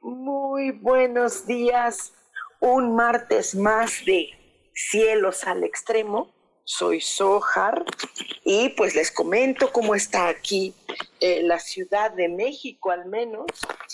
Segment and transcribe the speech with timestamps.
[0.00, 2.12] Muy, buenos días.
[2.60, 4.30] Un martes más de
[4.74, 6.32] Cielos al Extremo.
[6.64, 7.84] Soy Sojar
[8.44, 10.74] y pues les comento cómo está aquí
[11.20, 13.46] eh, la Ciudad de México al menos,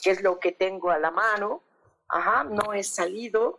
[0.03, 1.63] que es lo que tengo a la mano.
[2.09, 3.59] Ajá, no he salido,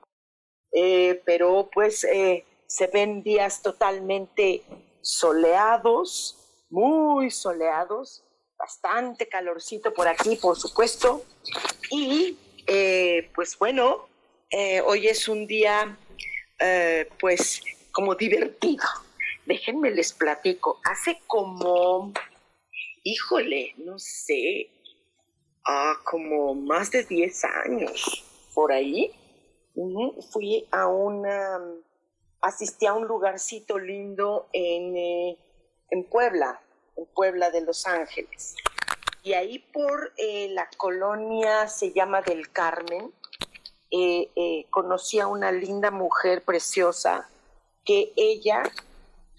[0.71, 4.63] eh, pero pues eh, se ven días totalmente
[5.02, 6.38] soleados,
[6.69, 8.23] muy soleados,
[8.57, 11.23] bastante calorcito por aquí, por supuesto.
[11.91, 12.37] Y
[13.33, 14.07] pues bueno,
[14.85, 15.97] hoy es un día
[17.19, 18.85] pues como divertido.
[19.45, 20.79] Déjenme les platico.
[20.83, 22.13] Hace como,
[23.03, 24.69] híjole, no sé,
[25.65, 29.11] ah, como más de 10 años por ahí,
[30.31, 31.59] fui a una,
[32.41, 35.37] asistí a un lugarcito lindo en, eh,
[35.89, 36.61] en Puebla,
[36.95, 38.55] en Puebla de Los Ángeles.
[39.23, 43.14] Y ahí por eh, la colonia se llama del Carmen,
[43.92, 47.28] eh, conocí a una linda mujer preciosa
[47.84, 48.64] que ella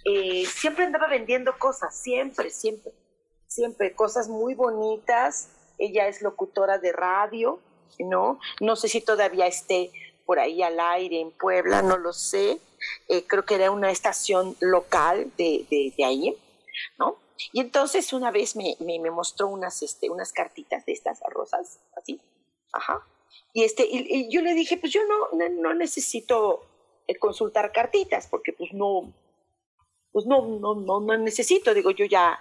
[0.04, 2.92] eh, siempre andaba vendiendo cosas, siempre, siempre,
[3.46, 5.48] siempre, cosas muy bonitas.
[5.78, 7.60] Ella es locutora de radio,
[7.98, 8.40] ¿no?
[8.60, 9.90] No sé si todavía esté
[10.24, 12.58] por ahí al aire en Puebla, no lo sé.
[13.08, 16.36] Eh, creo que era una estación local de, de, ahí,
[16.98, 17.18] ¿no?
[17.52, 22.20] Y entonces una vez me, me, mostró unas, este, unas cartitas de estas rosas, así,
[22.72, 23.06] ajá.
[23.52, 26.62] Y, este, y, yo le dije, pues yo no, no necesito
[27.18, 29.12] consultar cartitas, porque pues no,
[30.12, 32.38] pues no, no, no, no necesito, digo yo ya,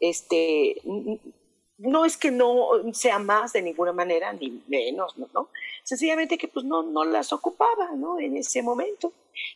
[0.00, 0.80] este,
[1.78, 5.28] no es que no sea más de ninguna manera, ni menos, ¿no?
[5.34, 5.48] ¿no?
[5.82, 8.18] Sencillamente que pues no, no las ocupaba, ¿no?
[8.18, 9.12] En ese momento.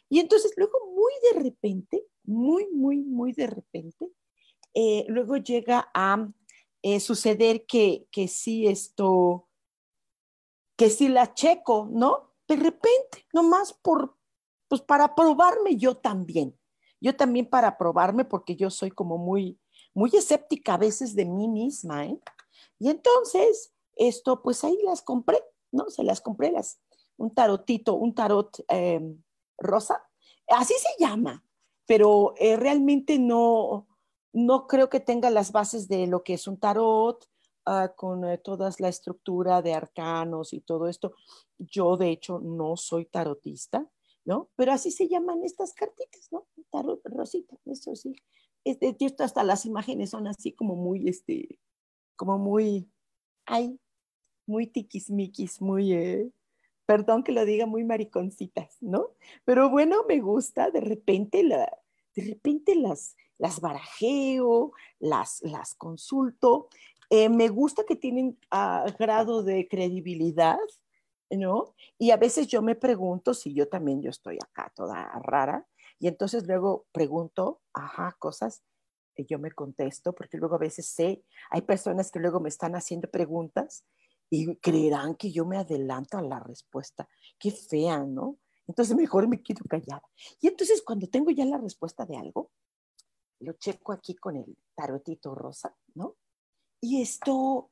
[0.08, 4.08] Y entonces luego muy de repente, muy, muy, muy de repente,
[4.78, 6.28] eh, luego llega a
[6.82, 9.48] eh, suceder que, que sí esto,
[10.76, 12.34] que sí la checo, ¿no?
[12.46, 14.18] De repente, nomás por,
[14.68, 16.58] pues para probarme yo también.
[17.00, 19.58] Yo también para probarme porque yo soy como muy,
[19.94, 22.20] muy escéptica a veces de mí misma, ¿eh?
[22.78, 25.88] Y entonces, esto, pues ahí las compré, ¿no?
[25.88, 26.82] Se las compré, las,
[27.16, 29.22] un tarotito, un tarot em,
[29.56, 30.06] rosa,
[30.48, 31.42] así se llama,
[31.86, 33.86] pero eh, realmente no,
[34.36, 37.26] no creo que tenga las bases de lo que es un tarot,
[37.64, 41.14] ah, con eh, toda la estructura de arcanos y todo esto.
[41.58, 43.90] Yo, de hecho, no soy tarotista,
[44.26, 44.50] ¿no?
[44.54, 46.46] Pero así se llaman estas cartitas, ¿no?
[46.70, 48.14] Tarot rosita, eso sí.
[48.62, 51.58] Este, hasta las imágenes son así como muy, este,
[52.14, 52.90] como muy,
[53.46, 53.80] ay,
[54.46, 56.30] muy tiquismiquis, muy, eh,
[56.84, 59.12] perdón que lo diga, muy mariconcitas, ¿no?
[59.46, 61.70] Pero bueno, me gusta, de repente, la,
[62.16, 66.68] de repente las, las barajeo, las, las consulto.
[67.10, 70.58] Eh, me gusta que tienen ah, grado de credibilidad,
[71.30, 71.74] ¿no?
[71.98, 75.66] Y a veces yo me pregunto si yo también yo estoy acá toda rara
[75.98, 78.62] y entonces luego pregunto, ajá, cosas
[79.14, 82.74] que yo me contesto, porque luego a veces sé, hay personas que luego me están
[82.74, 83.84] haciendo preguntas
[84.28, 87.08] y creerán que yo me adelanto a la respuesta.
[87.38, 88.36] Qué fea, ¿no?
[88.66, 90.02] Entonces mejor me quedo callada.
[90.40, 92.50] Y entonces cuando tengo ya la respuesta de algo,
[93.40, 96.16] lo checo aquí con el tarotito rosa, ¿no?
[96.80, 97.70] Y esto,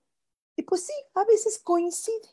[0.56, 2.28] y pues sí, a veces coincide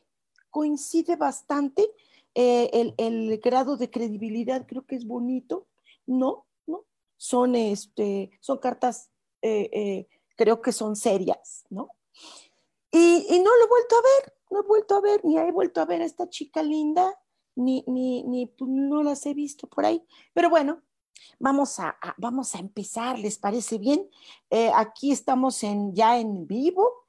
[0.52, 1.90] coincide bastante.
[2.34, 5.66] Eh, el, grado de credibilidad creo que es bonito,
[6.06, 6.46] ¿no?
[6.66, 6.84] ¿No?
[7.16, 9.10] Son, este, son cartas,
[9.42, 11.90] eh, eh, creo que son serias, ¿no?
[12.90, 15.80] Y, no lo he vuelto a ver, no he vuelto a ver, ni he vuelto
[15.80, 17.18] a ver a esta chica linda,
[17.54, 20.02] ni, ni, ni pues, no las he visto por ahí.
[20.32, 20.82] Pero bueno,
[21.38, 24.08] vamos a, vamos a empezar, ¿les parece bien?
[24.74, 27.02] aquí estamos en, ya en vivo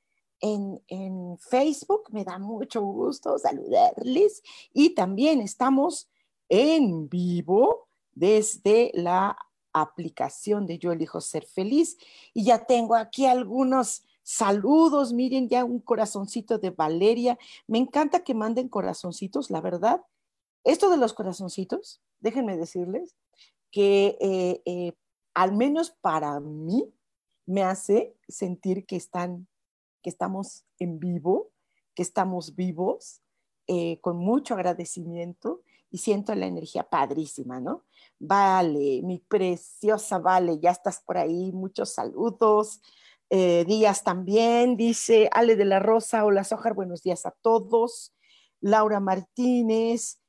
[0.44, 2.04] en, Facebook.
[2.12, 4.44] Me da mucho gusto saludarles.
[4.74, 6.10] Y también estamos
[6.50, 9.38] en vivo desde la
[9.72, 11.98] aplicación de Yo elijo ser feliz.
[12.34, 15.14] Y ya tengo aquí algunos saludos.
[15.14, 17.40] Miren, ya un corazoncito de Valeria.
[17.68, 20.04] Me encanta que manden corazoncitos, la verdad.
[20.64, 23.16] Esto de los corazoncitos, déjenme decirles
[23.72, 24.94] que eh, eh,
[25.34, 26.94] al menos para mí,
[27.46, 29.48] me hace sentir que están,
[30.02, 31.52] que estamos en vivo,
[31.94, 33.22] que estamos vivos,
[33.68, 37.84] eh, con mucho agradecimiento y siento la energía padrísima, ¿no?
[38.20, 42.82] Vale, mi preciosa Vale, ya estás por ahí, muchos saludos.
[43.30, 48.14] Eh, días también, dice Ale de la Rosa, hola Sojar, buenos días a todos.
[48.60, 50.20] Laura Martínez,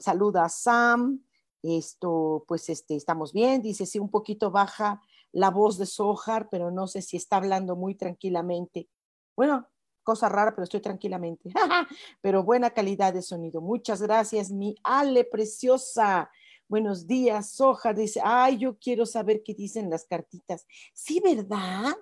[0.00, 1.22] saluda a Sam,
[1.62, 5.00] esto, pues este, estamos bien, dice, sí, un poquito baja
[5.32, 8.88] la voz de Sojar, pero no sé si está hablando muy tranquilamente.
[9.36, 9.66] Bueno,
[10.02, 11.52] cosa rara, pero estoy tranquilamente.
[12.20, 13.60] pero buena calidad de sonido.
[13.60, 16.30] Muchas gracias, mi Ale preciosa.
[16.68, 17.96] Buenos días, Sojar.
[17.96, 20.66] Dice, ay, yo quiero saber qué dicen las cartitas.
[20.92, 21.94] Sí, ¿verdad?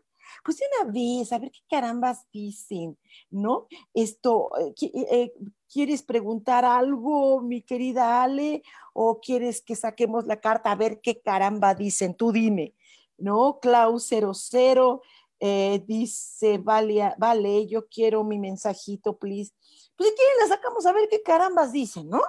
[0.44, 2.96] Pues de una vez, a ver qué carambas dicen,
[3.30, 3.66] ¿no?
[3.92, 4.74] Esto, eh,
[5.10, 5.32] eh,
[5.70, 8.62] ¿quieres preguntar algo, mi querida Ale?
[8.92, 12.14] ¿O quieres que saquemos la carta a ver qué caramba dicen?
[12.14, 12.74] Tú dime,
[13.16, 13.60] ¿no?
[13.60, 15.02] Clau 00
[15.42, 19.54] eh, dice, vale, vale, yo quiero mi mensajito, please.
[19.96, 22.20] Pues si quieren, la sacamos a ver qué carambas dicen, ¿no?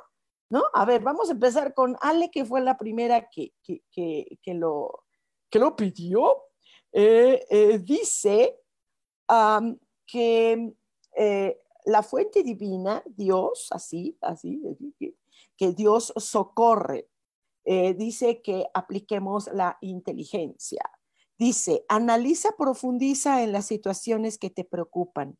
[0.50, 0.64] ¿No?
[0.74, 5.06] A ver, vamos a empezar con Ale, que fue la primera que, que, que, lo,
[5.50, 6.44] que lo pidió.
[6.92, 8.60] Eh, eh, dice
[10.06, 10.74] que
[11.86, 14.62] la fuente divina, Dios, así, así,
[15.58, 17.10] que Dios socorre.
[17.64, 20.82] dice que apliquemos la inteligencia.
[21.42, 25.40] Dice, analiza, profundiza en las situaciones que te preocupan.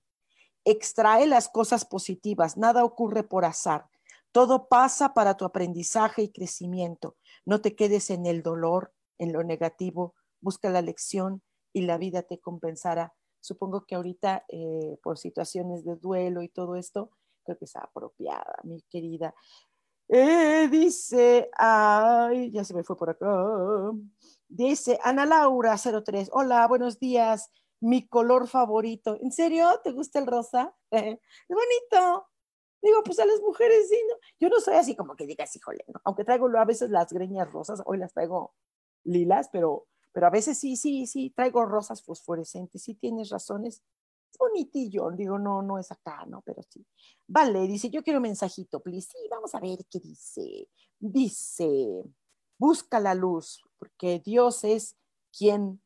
[0.66, 2.58] Extrae las cosas positivas.
[2.58, 3.88] Nada ocurre por azar.
[4.32, 7.18] Todo pasa para tu aprendizaje y crecimiento.
[7.46, 10.16] No te quedes en el dolor, en lo negativo.
[10.40, 13.14] Busca la lección y la vida te compensará.
[13.42, 17.10] Supongo que ahorita, eh, por situaciones de duelo y todo esto,
[17.44, 19.34] creo que es apropiada, mi querida.
[20.08, 23.28] Eh, dice, ay, ya se me fue por acá.
[24.48, 27.50] Dice Ana Laura 03, hola, buenos días,
[27.80, 29.18] mi color favorito.
[29.22, 29.68] ¿En serio?
[29.84, 30.76] ¿Te gusta el rosa?
[30.92, 31.18] es
[31.48, 32.28] bonito.
[32.82, 34.16] Digo, pues a las mujeres sí, ¿no?
[34.40, 36.02] Yo no soy así como que digas, híjole, ¿no?
[36.04, 38.56] aunque traigo a veces las greñas rosas, hoy las traigo
[39.04, 43.82] lilas, pero, pero a veces sí, sí, sí, traigo rosas fosforescentes, sí tienes razones.
[44.32, 46.42] Es bonitillo, digo, no, no es acá, ¿no?
[46.42, 46.86] Pero sí.
[47.28, 49.10] Vale, dice, yo quiero un mensajito, please.
[49.12, 50.70] Sí, vamos a ver qué dice.
[51.00, 52.04] Dice,
[52.58, 54.96] busca la luz, porque Dios es
[55.38, 55.82] quien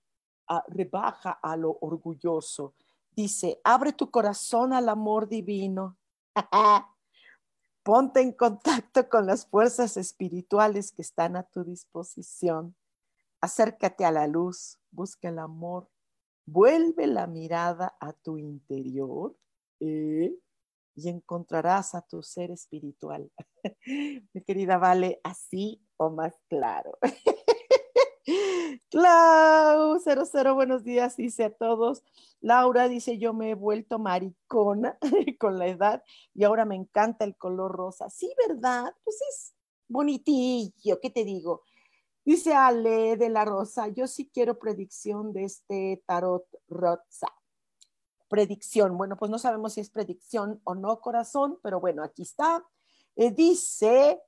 [0.48, 2.76] ah, rebaja a lo orgulloso.
[3.12, 5.98] Dice, abre tu corazón al amor divino.
[7.84, 12.76] Ponte en contacto con las fuerzas espirituales que están a tu disposición.
[13.46, 15.88] Acércate a la luz, busca el amor,
[16.48, 19.38] vuelve la mirada a tu interior
[19.80, 20.36] ¿eh?
[20.96, 23.32] y encontrarás a tu ser espiritual.
[24.34, 26.98] Mi querida Vale, así o más claro.
[28.90, 32.02] Clau, 00, buenos días, dice a todos.
[32.42, 34.98] Laura dice, yo me he vuelto maricona
[35.40, 36.04] con la edad
[36.34, 38.10] y ahora me encanta el color rosa.
[38.10, 38.92] Sí, ¿verdad?
[39.04, 39.54] Pues es
[39.88, 41.62] bonitillo, ¿qué te digo?
[42.26, 47.28] Dice Ale de la Rosa, yo sí quiero predicción de este tarot rosa.
[48.28, 52.66] Predicción, bueno, pues no sabemos si es predicción o no, corazón, pero bueno, aquí está.
[53.16, 54.20] Eh, dice,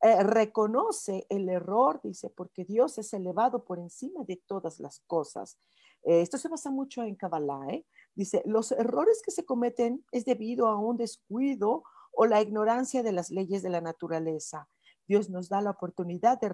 [0.00, 5.58] eh, reconoce el error, dice, porque Dios es elevado por encima de todas las cosas.
[6.04, 7.84] Eh, esto se basa mucho en Kabbalah, ¿eh?
[8.14, 13.10] Dice, los errores que se cometen es debido a un descuido o la ignorancia de
[13.10, 14.68] las leyes de la naturaleza.
[15.10, 16.48] Dios nos da la oportunidad de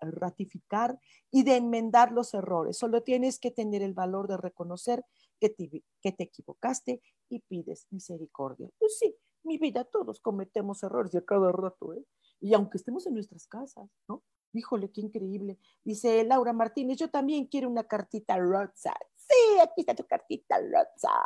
[0.00, 0.98] ratificar
[1.30, 2.78] y de enmendar los errores.
[2.78, 5.04] Solo tienes que tener el valor de reconocer
[5.38, 8.70] que te, que te equivocaste y pides misericordia.
[8.78, 12.02] Pues sí, mi vida, todos cometemos errores y a cada rato, ¿eh?
[12.40, 14.22] y aunque estemos en nuestras casas, ¿no?
[14.54, 15.58] Híjole, qué increíble.
[15.84, 18.94] Dice Laura Martínez, yo también quiero una cartita rosa.
[19.14, 21.22] Sí, aquí está tu cartita rosa.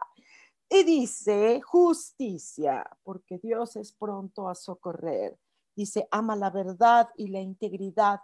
[0.69, 5.39] Y dice, justicia, porque Dios es pronto a socorrer.
[5.77, 8.21] Dice, ama la verdad y la integridad.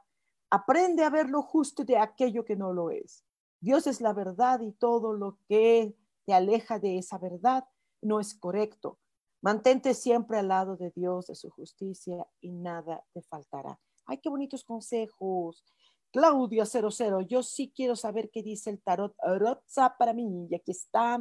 [0.51, 3.25] Aprende a ver lo justo de aquello que no lo es.
[3.61, 5.95] Dios es la verdad y todo lo que
[6.27, 7.65] te aleja de esa verdad
[8.01, 8.99] no es correcto.
[9.43, 13.79] Mantente siempre al lado de Dios, de su justicia y nada te faltará.
[14.07, 15.65] Ay, qué bonitos consejos.
[16.13, 20.47] Claudia 00, yo sí quiero saber qué dice el tarot Rotza para mí.
[20.51, 21.19] Y aquí está.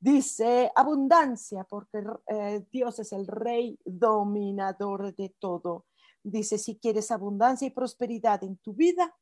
[0.00, 5.84] Dice abundancia, porque eh, Dios es el rey dominador de todo.
[6.22, 9.14] Dice, si quieres abundancia y prosperidad en tu vida,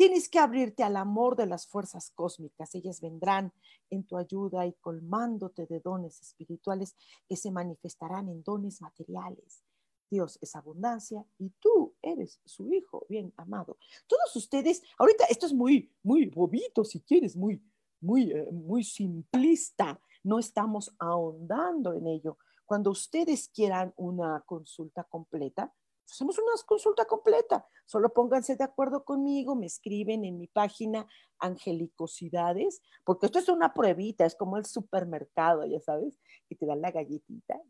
[0.00, 2.74] Tienes que abrirte al amor de las fuerzas cósmicas.
[2.74, 3.52] Ellas vendrán
[3.90, 6.96] en tu ayuda y colmándote de dones espirituales
[7.28, 9.62] que se manifestarán en dones materiales.
[10.10, 13.76] Dios es abundancia y tú eres su hijo bien amado.
[14.06, 17.62] Todos ustedes, ahorita esto es muy, muy bobito, si quieres, muy,
[18.00, 20.00] muy, eh, muy simplista.
[20.22, 22.38] No estamos ahondando en ello.
[22.66, 25.72] Cuando ustedes quieran una consulta completa,
[26.10, 27.66] hacemos una consulta completa.
[27.86, 31.06] Solo pónganse de acuerdo conmigo, me escriben en mi página
[31.38, 36.80] Angelicosidades, porque esto es una pruebita, es como el supermercado, ya sabes, que te dan
[36.80, 37.60] la galletita.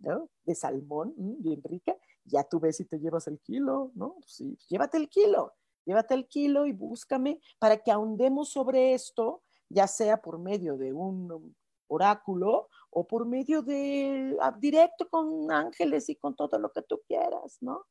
[0.45, 4.17] De salmón, mm, bien rica, ya tú ves si te llevas el kilo, ¿no?
[4.27, 9.87] Sí, llévate el kilo, llévate el kilo y búscame para que ahondemos sobre esto, ya
[9.87, 11.55] sea por medio de un
[11.89, 17.01] oráculo o por medio de ah, directo con ángeles y con todo lo que tú
[17.07, 17.87] quieras, ¿no?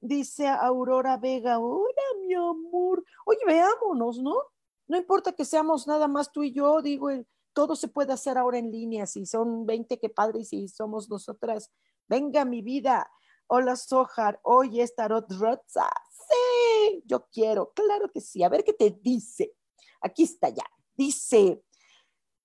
[0.00, 4.34] Dice Aurora Vega, hola mi amor, oye, veámonos, ¿no?
[4.86, 7.10] No importa que seamos nada más tú y yo, digo,
[7.52, 11.10] todo se puede hacer ahora en línea, si son 20, qué padre, y si somos
[11.10, 11.70] nosotras,
[12.06, 13.10] venga mi vida,
[13.48, 18.90] hola Sohar, hoy es Tarot sí, yo quiero, claro que sí, a ver qué te
[18.90, 19.52] dice,
[20.00, 20.64] aquí está ya,
[20.98, 21.62] dice,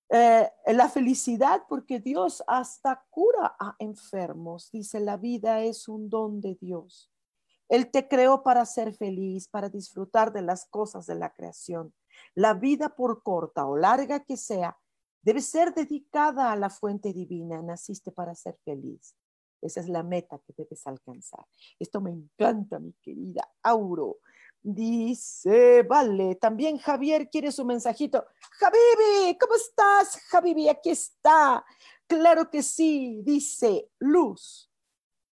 [0.08, 4.70] eh, la felicidad, porque Dios hasta cura a enfermos.
[4.70, 7.10] Dice, la vida es un don de Dios.
[7.68, 11.92] Él te creó para ser feliz, para disfrutar de las cosas de la creación.
[12.34, 14.78] La vida, por corta o larga que sea,
[15.22, 17.60] debe ser dedicada a la fuente divina.
[17.62, 19.16] Naciste para ser feliz.
[19.60, 21.44] Esa es la meta que debes alcanzar.
[21.78, 24.18] Esto me encanta, mi querida Auro.
[24.66, 28.24] Dice, vale, también Javier quiere su mensajito.
[28.52, 30.18] Javibi, ¿cómo estás?
[30.30, 31.62] Javibi, aquí está.
[32.06, 34.72] Claro que sí, dice Luz,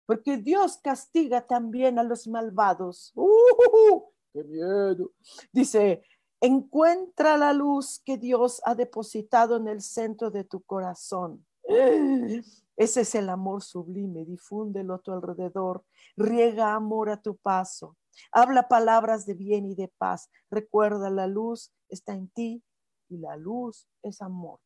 [0.05, 3.13] porque Dios castiga también a los malvados.
[3.15, 4.03] ¡Uh!
[4.33, 5.13] ¡Qué miedo!
[5.53, 6.03] Dice,
[6.41, 11.45] encuentra la luz que Dios ha depositado en el centro de tu corazón.
[12.75, 15.85] Ese es el amor sublime, difúndelo a tu alrededor,
[16.17, 17.95] riega amor a tu paso
[18.31, 20.29] Habla palabras de bien y de paz.
[20.49, 22.63] Recuerda, la luz está en ti
[23.09, 24.59] y la luz es amor.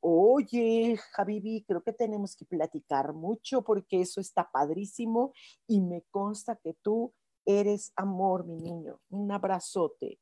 [0.00, 5.32] Oye, Javibi, creo que tenemos que platicar mucho porque eso está padrísimo
[5.66, 7.12] y me consta que tú
[7.44, 9.00] eres amor, mi niño.
[9.10, 10.18] Un abrazote.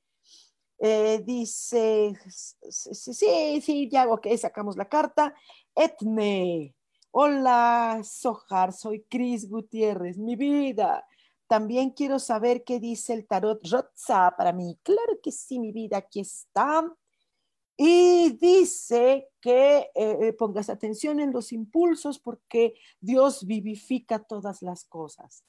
[0.78, 5.33] Eh, dice, sí, sí, sí, ya, ok, sacamos la carta.
[5.76, 6.75] Etne,
[7.12, 11.07] hola, Sojar, soy Cris Gutiérrez, mi vida.
[11.47, 14.79] También quiero saber qué dice el tarot Rotza para mí.
[14.83, 16.91] Claro que sí, mi vida, aquí está.
[17.77, 24.85] Y dice que eh, eh, pongas atención en los impulsos porque Dios vivifica todas las
[24.85, 25.45] cosas.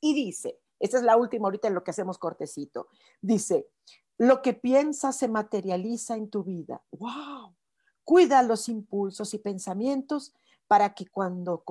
[0.00, 2.88] Y dice, esta es la última ahorita en lo que hacemos cortecito,
[3.20, 3.68] dice,
[4.18, 6.82] lo que piensas se materializa en tu vida.
[6.92, 7.54] ¡Wow!
[8.04, 10.34] Cuida los impulsos y pensamientos
[10.66, 11.64] para que cuando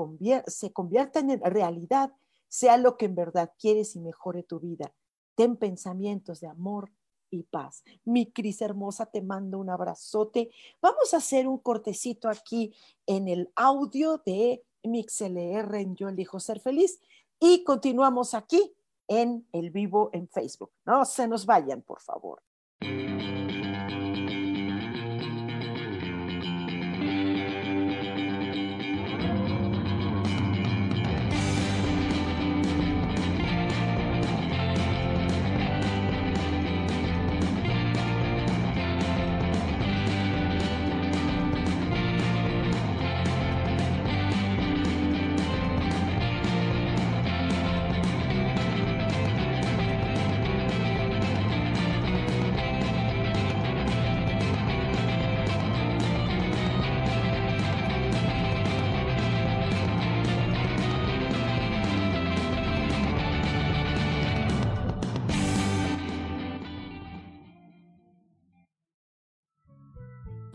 [0.48, 2.12] se conviertan en realidad
[2.50, 4.94] sea lo que en verdad quieres y mejore tu vida.
[5.36, 6.92] Ten pensamientos de amor
[7.32, 7.84] y paz.
[8.04, 10.50] Mi Cris hermosa, te mando un abrazote.
[10.82, 12.74] Vamos a hacer un cortecito aquí
[13.06, 17.00] en el audio de MixLR en Yo elijo ser feliz
[17.40, 18.74] y continuamos aquí
[19.08, 20.72] en el vivo en Facebook.
[20.86, 22.42] No se nos vayan, por favor.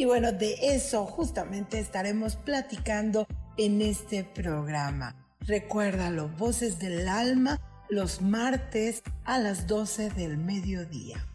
[0.00, 3.26] Y bueno, de eso justamente estaremos platicando
[3.56, 5.16] en este programa.
[5.40, 11.26] Recuérdalo, Voces del Alma, los martes a las 12 del mediodía.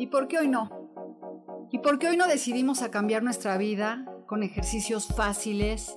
[0.00, 1.68] ¿Y por qué hoy no?
[1.70, 5.96] ¿Y por qué hoy no decidimos a cambiar nuestra vida con ejercicios fáciles,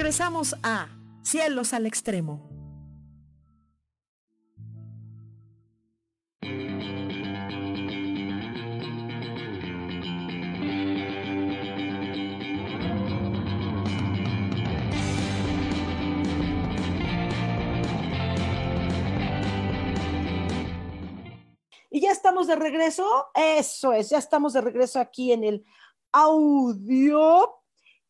[0.00, 0.88] Regresamos a
[1.22, 2.48] Cielos al Extremo.
[22.10, 23.26] estamos de regreso.
[23.34, 25.64] Eso es, ya estamos de regreso aquí en el
[26.10, 27.62] audio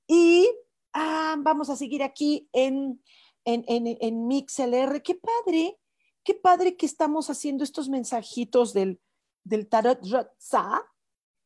[0.06, 0.48] y
[0.92, 3.02] ah, vamos a seguir aquí en,
[3.44, 5.02] en, en, en MixLR.
[5.02, 5.78] Qué padre,
[6.24, 9.00] qué padre que estamos haciendo estos mensajitos del,
[9.44, 10.00] del Tarot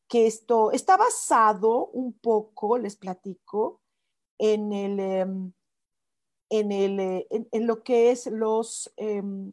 [0.07, 3.81] que esto está basado un poco, les platico,
[4.37, 4.99] en el...
[4.99, 5.53] Em,
[6.49, 8.93] en, el, eh, en, lo que es los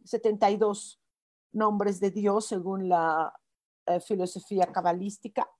[0.04, 3.32] 72 em, nombres de Dios según la
[3.86, 5.50] eh, filosofía cabalística,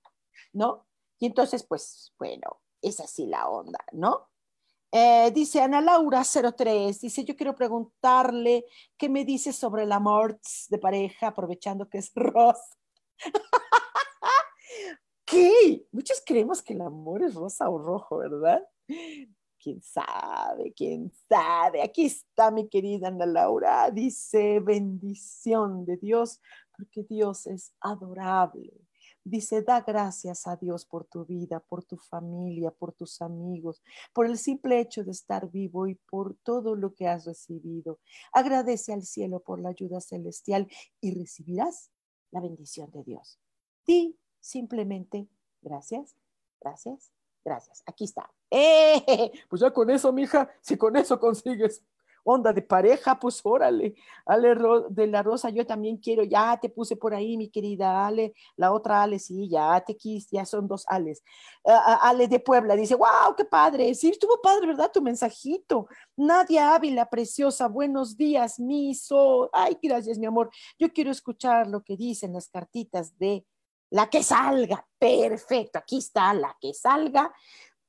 [0.53, 0.85] ¿no?
[1.19, 4.29] Y entonces, pues, bueno, es así la onda, ¿no?
[4.91, 8.65] Eh, dice Ana Laura 03, dice, yo quiero preguntarle
[8.95, 12.77] qué me dice sobre el amor de pareja, aprovechando que es rosa.
[15.25, 15.87] ¿Qué?
[15.91, 18.61] Muchos creemos que el amor es rosa o rojo, ¿verdad?
[19.63, 21.81] quién sabe, quién sabe.
[21.81, 23.89] Aquí está mi querida Ana Laura.
[23.89, 26.41] Dice, bendición de Dios,
[26.75, 28.73] porque Dios es adorable.
[29.25, 33.81] Dice, da gracias a Dios por tu vida, por tu familia, por tus amigos,
[34.11, 37.99] por el simple hecho de estar vivo y por todo lo que has recibido.
[38.33, 40.67] Agradece al cielo por la ayuda celestial
[40.99, 41.89] y recibirás
[42.31, 43.39] la bendición de Dios.
[43.87, 45.29] Di simplemente
[45.61, 46.17] gracias,
[46.59, 47.11] gracias,
[47.45, 47.81] gracias.
[47.85, 48.29] Aquí está.
[48.51, 49.31] ¡Eh!
[49.49, 51.81] Pues ya con eso, mija, si con eso consigues
[52.23, 54.55] onda de pareja, pues órale, Ale
[54.89, 58.71] de la Rosa, yo también quiero, ya te puse por ahí, mi querida Ale, la
[58.71, 61.23] otra Ale, sí, ya te quise, ya son dos Ales.
[61.63, 64.91] Ale de Puebla dice, wow, qué padre, sí, estuvo padre, ¿verdad?
[64.91, 65.87] Tu mensajito.
[66.15, 69.49] Nadia Ávila, preciosa, buenos días, miso.
[69.53, 70.49] Ay, gracias, mi amor.
[70.79, 73.45] Yo quiero escuchar lo que dicen las cartitas de
[73.89, 74.85] la que salga.
[74.97, 77.31] Perfecto, aquí está la que salga.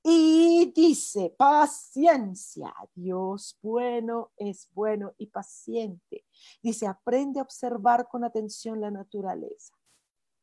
[0.07, 6.27] Y dice, paciencia, Dios bueno es bueno y paciente.
[6.63, 9.73] Dice, aprende a observar con atención la naturaleza.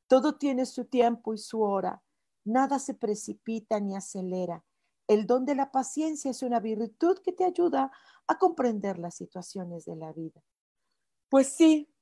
[0.07, 2.01] Todo tiene su tiempo y su hora.
[2.43, 4.65] Nada se precipita ni acelera.
[5.07, 7.91] El don de la paciencia es una virtud que te ayuda
[8.25, 10.41] a comprender las situaciones de la vida.
[11.29, 11.93] Pues sí,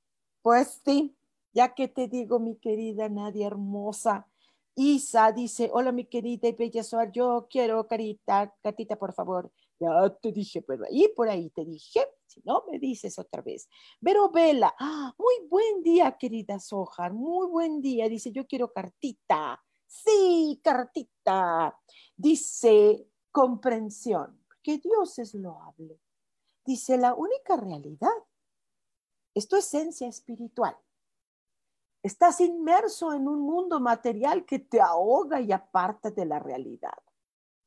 [0.41, 1.17] pues sí,
[1.52, 4.30] ya que te digo, mi querida Nadia hermosa,
[4.75, 9.51] Isa dice, hola mi querida y bella Soar, yo quiero carita, cartita por favor.
[9.79, 13.69] Ya te dije, pero ahí por ahí te dije, si no me dices otra vez.
[14.01, 18.10] Vero Vela, ah, muy buen día querida Sojar, muy buen día.
[18.10, 19.62] Dice, yo quiero cartita.
[19.88, 21.77] Sí, cartita.
[22.15, 25.99] Dice, comprensión, que Dios es loable.
[26.65, 28.10] Dice, la única realidad
[29.34, 30.75] es tu esencia espiritual.
[32.01, 36.97] Estás inmerso en un mundo material que te ahoga y aparta de la realidad.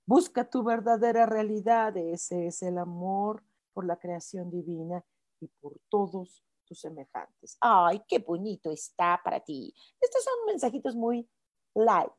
[0.07, 5.05] Busca tu verdadera realidad, ese es el amor por la creación divina
[5.38, 7.59] y por todos tus semejantes.
[7.61, 9.75] Ay, qué bonito está para ti.
[10.01, 11.29] Estos son mensajitos muy
[11.75, 12.12] light.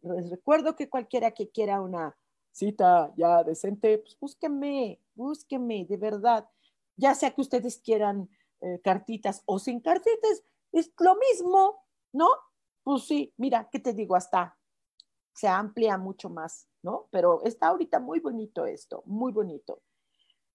[0.00, 2.16] Les recuerdo que cualquiera que quiera una
[2.52, 6.48] cita ya decente, pues búsquenme, búsquenme, de verdad.
[6.96, 8.28] Ya sea que ustedes quieran
[8.60, 12.28] eh, cartitas o sin cartitas, es lo mismo, ¿no?
[12.82, 14.16] Pues sí, mira, ¿qué te digo?
[14.16, 14.56] Hasta
[15.34, 17.06] se amplía mucho más, ¿no?
[17.10, 19.82] Pero está ahorita muy bonito esto, muy bonito.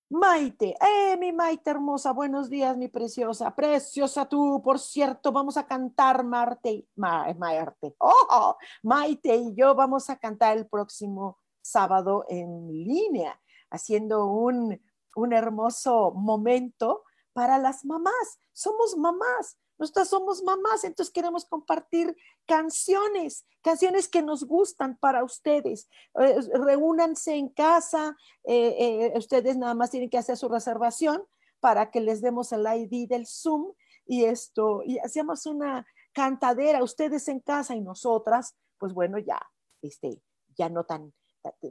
[0.10, 5.65] Maite, eh, mi Maite hermosa, buenos días, mi preciosa, preciosa tú, por cierto, vamos a
[5.65, 12.67] cantar Marte, Ma, Marte, oh, Maite y yo vamos a cantar el próximo sábado en
[12.67, 14.80] línea, haciendo un,
[15.15, 18.39] un hermoso momento para las mamás.
[18.52, 22.15] Somos mamás, nosotras somos mamás, entonces queremos compartir
[22.46, 25.89] canciones, canciones que nos gustan para ustedes.
[26.17, 28.15] Eh, reúnanse en casa,
[28.46, 31.22] eh, eh, ustedes nada más tienen que hacer su reservación
[31.60, 33.74] para que les demos el ID del Zoom
[34.06, 39.41] y esto, y hacemos una cantadera, ustedes en casa y nosotras, pues bueno, ya,
[39.82, 40.22] este,
[40.56, 41.13] ya no tan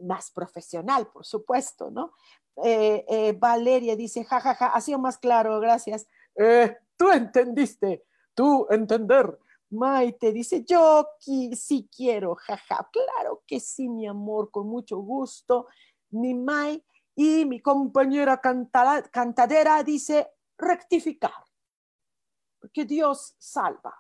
[0.03, 2.12] más profesional, por supuesto, ¿no?
[3.38, 6.07] Valeria dice, jajaja, ja, ja, ha sido más claro, gracias.
[6.37, 9.38] Eh, tú entendiste, tú entender.
[9.70, 12.88] Maite dice, yo sí quiero, jaja.
[12.92, 15.66] Claro que sí, mi amor, con mucho gusto.
[16.11, 20.28] Mi Mai y mi compañera cantadera dice,
[20.59, 21.33] rectificar,
[22.61, 23.94] porque Dios salva.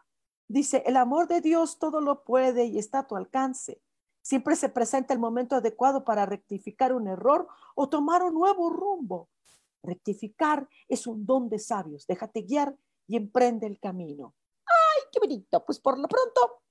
[0.46, 3.82] Dice, el amor de Dios todo lo puede y está a tu alcance.
[4.20, 9.30] Siempre se presenta el momento adecuado para rectificar un error o tomar un nuevo rumbo.
[9.82, 12.06] Rectificar es un don de sabios.
[12.06, 14.34] Déjate guiar y emprende el camino.
[14.66, 15.64] ¡Ay, qué bonito!
[15.64, 16.62] Pues por lo pronto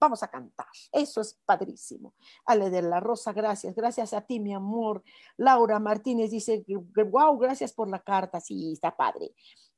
[0.00, 0.66] vamos a cantar.
[0.90, 2.14] Eso es padrísimo.
[2.46, 3.74] Ale de la Rosa, gracias.
[3.74, 5.02] Gracias a ti, mi amor.
[5.36, 8.40] Laura Martínez dice, wow, gracias por la carta.
[8.40, 9.34] Sí, está padre.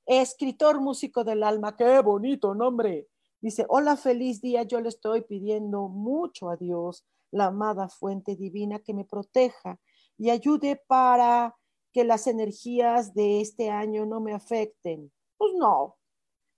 [0.06, 3.08] Escritor, músico del alma, qué bonito nombre.
[3.40, 4.62] Dice, hola, feliz día.
[4.62, 9.80] Yo le estoy pidiendo mucho a Dios, la amada fuente divina, que me proteja
[10.16, 11.56] y ayude para
[11.92, 15.12] que las energías de este año no me afecten.
[15.36, 15.96] Pues no.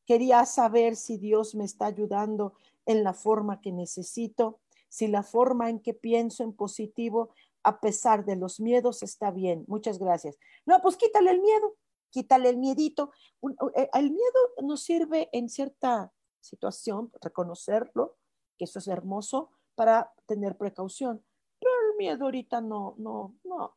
[0.07, 2.55] Quería saber si Dios me está ayudando
[2.87, 7.31] en la forma que necesito, si la forma en que pienso en positivo
[7.65, 9.65] a pesar de los miedos está bien.
[9.67, 10.39] Muchas gracias.
[10.67, 11.75] No, pues quítale el miedo,
[12.11, 13.11] quítale el miedito.
[13.75, 18.17] Eh, el miedo nos sirve en cierta situación, reconocerlo,
[18.59, 21.25] que eso es hermoso, para tener precaución.
[21.59, 23.75] Pero el miedo ahorita no, no, no,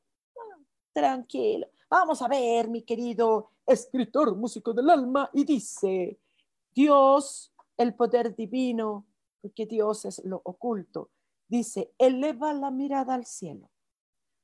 [0.97, 1.67] tranquilo.
[1.91, 6.19] Vamos a ver, mi querido escritor, músico del alma, y dice,
[6.73, 9.05] Dios, el poder divino,
[9.39, 11.12] porque Dios es lo oculto,
[11.47, 13.69] dice, eleva la mirada al cielo,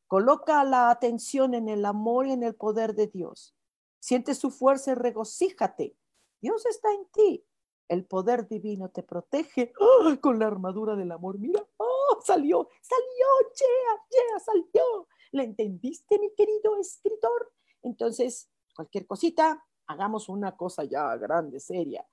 [0.06, 3.56] coloca la atención en el amor y en el poder de Dios,
[4.00, 5.98] siente su fuerza y regocíjate,
[6.40, 7.44] Dios está en ti,
[7.88, 9.74] el poder divino te protege
[10.22, 11.38] con la armadura del amor.
[11.40, 13.28] Mira, oh, salió, salió,
[13.60, 15.08] yeah, yeah, salió.
[15.34, 17.52] ¿Le entendiste, mi querido escritor?
[17.82, 22.08] Entonces, cualquier cosita, hagamos una cosa ya grande, seria.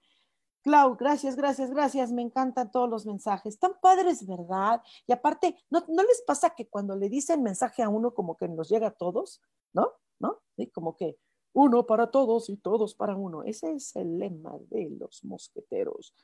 [0.62, 2.12] Clau, gracias, gracias, gracias.
[2.12, 3.58] Me encantan todos los mensajes.
[3.58, 4.82] Tan padres, ¿verdad?
[5.06, 8.48] Y aparte, ¿no, ¿no les pasa que cuando le dicen mensaje a uno como que
[8.48, 9.42] nos llega a todos?
[9.74, 9.92] ¿No?
[10.18, 10.40] ¿No?
[10.56, 11.18] Sí, como que
[11.52, 13.42] uno para todos y todos para uno.
[13.42, 16.14] Ese es el lema de los mosqueteros.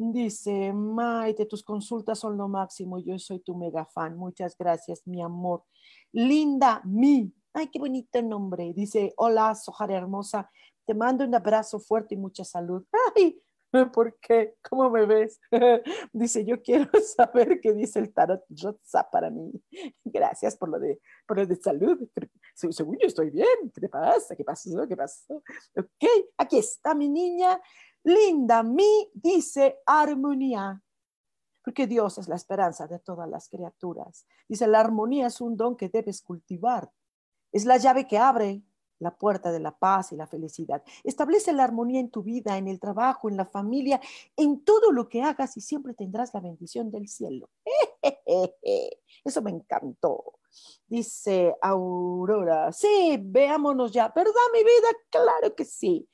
[0.00, 3.00] Dice, Maite, tus consultas son lo máximo.
[3.00, 4.16] Yo soy tu mega fan.
[4.16, 5.64] Muchas gracias, mi amor.
[6.12, 7.34] Linda Mi.
[7.52, 8.72] Ay, qué bonito nombre.
[8.72, 10.48] Dice, hola, Sojar hermosa.
[10.86, 12.84] Te mando un abrazo fuerte y mucha salud.
[13.16, 13.42] Ay,
[13.92, 14.54] ¿por qué?
[14.70, 15.40] ¿Cómo me ves?
[16.12, 19.50] dice, yo quiero saber qué dice el tarot Rotsa para mí.
[20.04, 22.08] Gracias por lo de, por lo de salud.
[22.54, 23.72] Según yo estoy bien.
[23.74, 24.36] ¿Qué te pasa?
[24.36, 24.86] ¿Qué pasó?
[24.86, 25.42] ¿Qué pasó?
[25.76, 26.04] Ok,
[26.36, 27.60] aquí está mi niña.
[28.04, 30.82] Linda, mi dice armonía,
[31.62, 34.26] porque Dios es la esperanza de todas las criaturas.
[34.48, 36.90] Dice, la armonía es un don que debes cultivar.
[37.52, 38.62] Es la llave que abre
[38.98, 40.82] la puerta de la paz y la felicidad.
[41.04, 44.00] Establece la armonía en tu vida, en el trabajo, en la familia,
[44.36, 47.50] en todo lo que hagas y siempre tendrás la bendición del cielo.
[49.24, 50.38] Eso me encantó.
[50.86, 54.88] Dice Aurora, sí, veámonos ya, ¿verdad mi vida?
[55.10, 56.08] Claro que sí.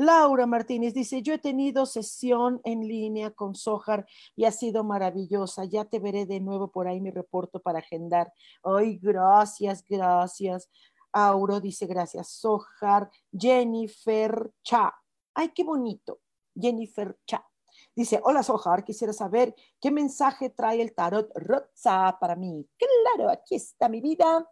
[0.00, 5.66] Laura Martínez dice, yo he tenido sesión en línea con Sojar y ha sido maravillosa.
[5.66, 8.32] Ya te veré de nuevo por ahí mi reporto para agendar.
[8.62, 10.70] Ay, gracias, gracias.
[11.12, 12.30] Auro dice, gracias.
[12.30, 14.94] Sojar, Jennifer Cha.
[15.34, 16.20] Ay, qué bonito.
[16.58, 17.46] Jennifer Cha.
[17.94, 22.66] Dice, hola Sojar, quisiera saber qué mensaje trae el tarot Rotza para mí.
[22.78, 24.50] Claro, aquí está mi vida.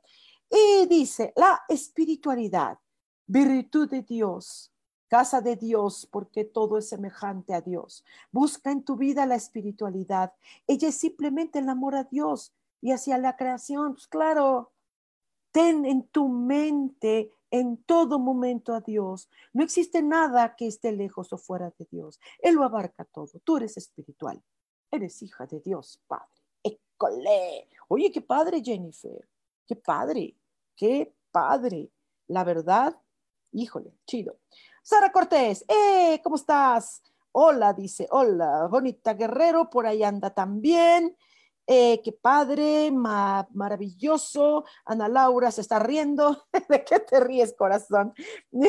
[0.50, 2.76] Y dice, la espiritualidad
[3.26, 4.74] virtud de Dios,
[5.08, 8.04] casa de Dios, porque todo es semejante a Dios.
[8.30, 10.32] Busca en tu vida la espiritualidad.
[10.66, 13.94] Ella es simplemente el amor a Dios y hacia la creación.
[13.94, 14.72] Pues claro,
[15.50, 19.28] ten en tu mente en todo momento a Dios.
[19.52, 22.20] No existe nada que esté lejos o fuera de Dios.
[22.40, 23.40] Él lo abarca todo.
[23.44, 24.42] Tú eres espiritual.
[24.90, 26.26] Eres hija de Dios, Padre.
[26.62, 27.68] ¡École!
[27.88, 29.28] Oye, qué padre, Jennifer.
[29.66, 30.34] Qué padre.
[30.76, 31.90] Qué padre.
[32.26, 32.98] La verdad,
[33.52, 34.38] híjole, chido.
[34.88, 36.18] Sara Cortés, ¡eh!
[36.24, 37.02] ¿Cómo estás?
[37.32, 41.14] Hola, dice, hola, bonita guerrero, por ahí anda también.
[41.66, 44.64] Eh, qué padre, maravilloso.
[44.86, 46.46] Ana Laura se está riendo.
[46.70, 48.14] ¿De qué te ríes, corazón?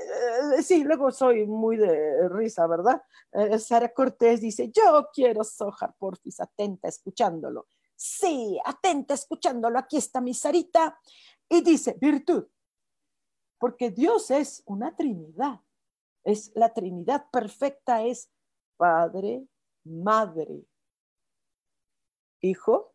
[0.00, 3.02] Eh, sí, luego soy muy de risa, ¿verdad?
[3.32, 7.66] Eh, Sara Cortés dice, yo quiero Sojar, porfis, atenta escuchándolo.
[7.96, 9.78] Sí, atenta escuchándolo.
[9.78, 10.98] Aquí está mi Sarita.
[11.48, 12.46] Y dice, virtud.
[13.58, 15.60] Porque Dios es una Trinidad.
[16.24, 18.30] Es la Trinidad perfecta, es
[18.76, 19.46] Padre,
[19.84, 20.64] Madre,
[22.40, 22.94] Hijo,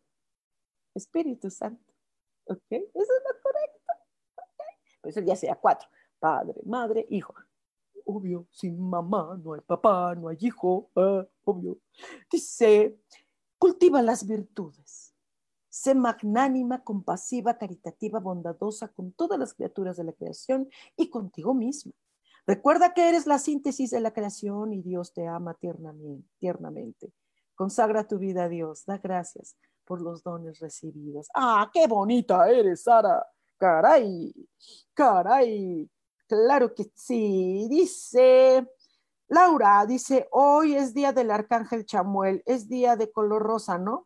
[0.93, 1.93] Espíritu Santo.
[2.45, 2.61] ¿Ok?
[2.71, 3.93] Eso es lo correcto.
[4.37, 5.01] ¿Ok?
[5.01, 5.89] Pues ya sea cuatro.
[6.19, 7.33] Padre, madre, hijo.
[8.05, 10.89] Obvio, sin mamá no hay papá, no hay hijo.
[10.95, 11.77] Ah, obvio.
[12.31, 12.97] Dice,
[13.57, 15.12] cultiva las virtudes.
[15.73, 21.93] Sé magnánima, compasiva, caritativa, bondadosa con todas las criaturas de la creación y contigo misma.
[22.45, 25.57] Recuerda que eres la síntesis de la creación y Dios te ama
[26.39, 27.11] tiernamente.
[27.55, 28.85] Consagra tu vida a Dios.
[28.85, 31.27] Da gracias por los dones recibidos.
[31.33, 33.25] ¡Ah, qué bonita eres, Sara!
[33.57, 34.31] ¡Caray!
[34.93, 35.89] ¡Caray!
[36.27, 37.65] Claro que sí.
[37.67, 38.67] Dice
[39.27, 44.05] Laura, dice, hoy es día del arcángel Chamuel, es día de color rosa, ¿no?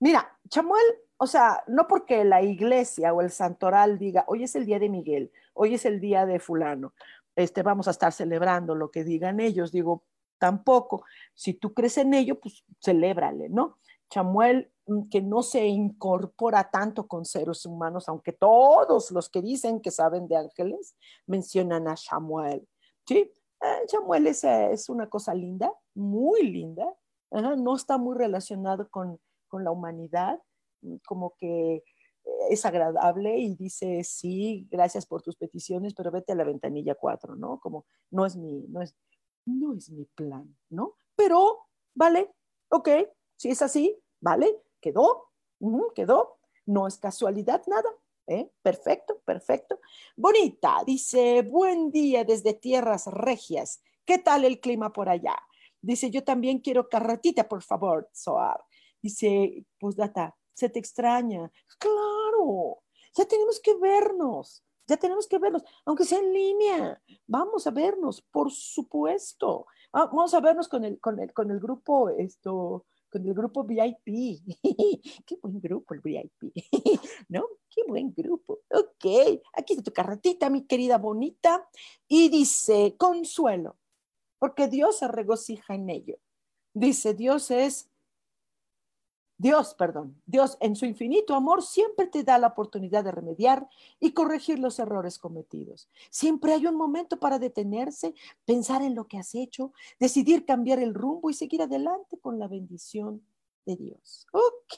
[0.00, 0.82] Mira, Chamuel,
[1.18, 4.88] o sea, no porque la iglesia o el santoral diga, hoy es el día de
[4.88, 6.94] Miguel, hoy es el día de fulano,
[7.36, 10.04] este, vamos a estar celebrando lo que digan ellos, digo,
[10.38, 11.04] tampoco.
[11.34, 13.78] Si tú crees en ello, pues celébrale, ¿no?
[14.08, 19.80] Chamuel, mm, que no se incorpora tanto con seres humanos, aunque todos los que dicen
[19.80, 22.66] que saben de ángeles mencionan a Chamuel,
[23.06, 23.30] ¿sí?
[23.60, 26.86] Eh, Chamuel es, es, una cosa linda, muy linda,
[27.30, 30.40] no está muy relacionado con, con la humanidad,
[30.80, 31.82] mm, como que eh,
[32.48, 37.36] es agradable y dice, sí, gracias por tus peticiones, pero vete a la ventanilla 4,
[37.36, 37.60] ¿no?
[37.60, 38.96] Como no es mi, no es,
[39.44, 40.94] no es mi plan, ¿no?
[41.16, 42.32] Pero, vale,
[42.70, 42.88] ok,
[43.36, 45.30] si es así, vale, quedó,
[45.94, 47.90] quedó, no es casualidad nada,
[48.26, 48.50] ¿eh?
[48.62, 49.80] Perfecto, perfecto.
[50.16, 55.36] Bonita, dice, buen día desde tierras regias, ¿qué tal el clima por allá?
[55.82, 58.62] Dice, yo también quiero carretita, por favor, Soar.
[59.02, 61.50] Dice, pues data, se te extraña.
[61.78, 62.82] Claro,
[63.14, 64.62] ya tenemos que vernos.
[64.86, 67.00] Ya tenemos que vernos, aunque sea en línea.
[67.28, 69.66] Vamos a vernos, por supuesto.
[69.92, 73.62] Ah, vamos a vernos con el, con el, con el grupo, esto, con el grupo
[73.62, 74.40] VIP.
[75.26, 76.52] Qué buen grupo el VIP,
[77.28, 77.46] ¿no?
[77.68, 78.62] Qué buen grupo.
[78.68, 81.68] Ok, aquí está tu carretita, mi querida bonita.
[82.08, 83.78] Y dice, consuelo,
[84.40, 86.16] porque Dios se regocija en ello.
[86.74, 87.90] Dice, Dios es
[89.40, 94.12] Dios, perdón, Dios en su infinito amor siempre te da la oportunidad de remediar y
[94.12, 95.88] corregir los errores cometidos.
[96.10, 100.92] Siempre hay un momento para detenerse, pensar en lo que has hecho, decidir cambiar el
[100.92, 103.22] rumbo y seguir adelante con la bendición
[103.64, 104.26] de Dios.
[104.32, 104.76] Ok,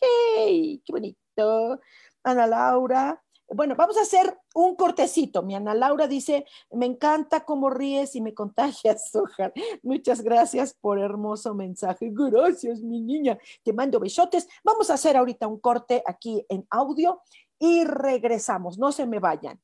[0.84, 1.80] qué bonito.
[2.22, 3.20] Ana Laura,
[3.54, 5.42] bueno, vamos a hacer un cortecito.
[5.42, 9.52] Mi Ana Laura dice, me encanta cómo ríes y me contagias, Sojar.
[9.82, 12.10] Muchas gracias por hermoso mensaje.
[12.12, 13.38] Gracias, mi niña.
[13.62, 14.48] Te mando besotes.
[14.64, 17.22] Vamos a hacer ahorita un corte aquí en audio
[17.58, 18.78] y regresamos.
[18.78, 19.60] No se me vayan.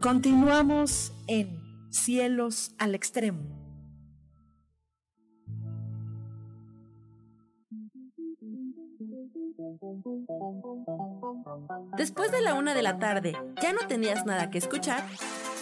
[0.00, 1.60] Continuamos en
[1.90, 3.42] Cielos al Extremo.
[11.98, 15.04] Después de la una de la tarde, ¿ya no tenías nada que escuchar?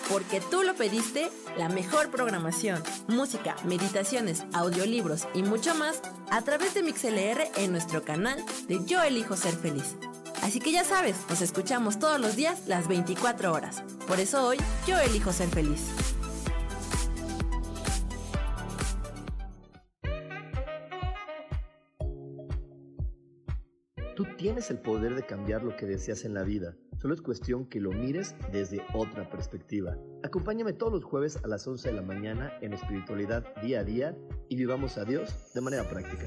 [0.09, 6.75] Porque tú lo pediste, la mejor programación, música, meditaciones, audiolibros y mucho más a través
[6.75, 9.97] de MixLR en nuestro canal de Yo Elijo Ser Feliz.
[10.43, 13.83] Así que ya sabes, nos escuchamos todos los días las 24 horas.
[14.07, 15.87] Por eso hoy yo elijo ser feliz.
[24.17, 27.67] Tú tienes el poder de cambiar lo que deseas en la vida Solo es cuestión
[27.67, 29.97] que lo mires desde otra perspectiva.
[30.25, 34.17] Acompáñame todos los jueves a las 11 de la mañana en espiritualidad día a día
[34.49, 36.27] y vivamos a Dios de manera práctica.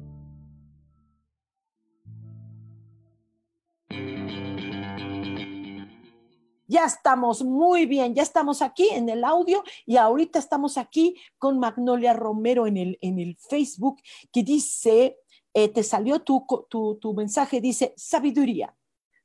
[6.71, 11.59] Ya estamos muy bien, ya estamos aquí en el audio y ahorita estamos aquí con
[11.59, 15.17] Magnolia Romero en el, en el Facebook que dice,
[15.53, 18.73] eh, te salió tu, tu, tu mensaje, dice sabiduría,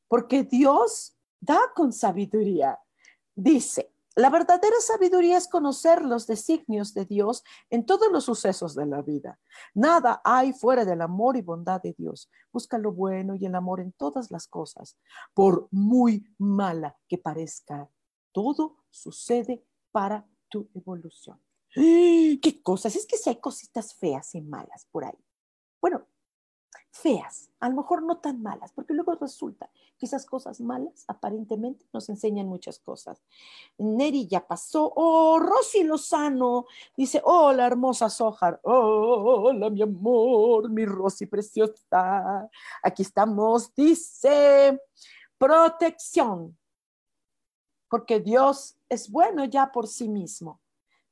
[0.09, 2.81] porque Dios da con sabiduría.
[3.37, 8.87] Dice, la verdadera sabiduría es conocer los designios de Dios en todos los sucesos de
[8.87, 9.39] la vida.
[9.75, 12.31] Nada hay fuera del amor y bondad de Dios.
[12.51, 14.97] Busca lo bueno y el amor en todas las cosas.
[15.35, 17.91] Por muy mala que parezca,
[18.33, 21.39] todo sucede para tu evolución.
[21.75, 22.97] ¿Qué cosas?
[22.97, 25.19] Es que si hay cositas feas y malas por ahí.
[25.79, 26.07] Bueno,
[26.97, 31.87] feas, a lo mejor no tan malas, porque luego resulta que esas cosas malas aparentemente
[31.93, 33.23] nos enseñan muchas cosas.
[33.79, 41.27] Neri ya pasó, oh, Rosy Lozano dice, hola hermosa Sojar, hola mi amor, mi Rosy
[41.27, 42.49] preciosa,
[42.83, 44.81] aquí estamos, dice,
[45.39, 46.57] protección,
[47.89, 50.61] porque Dios es bueno ya por sí mismo.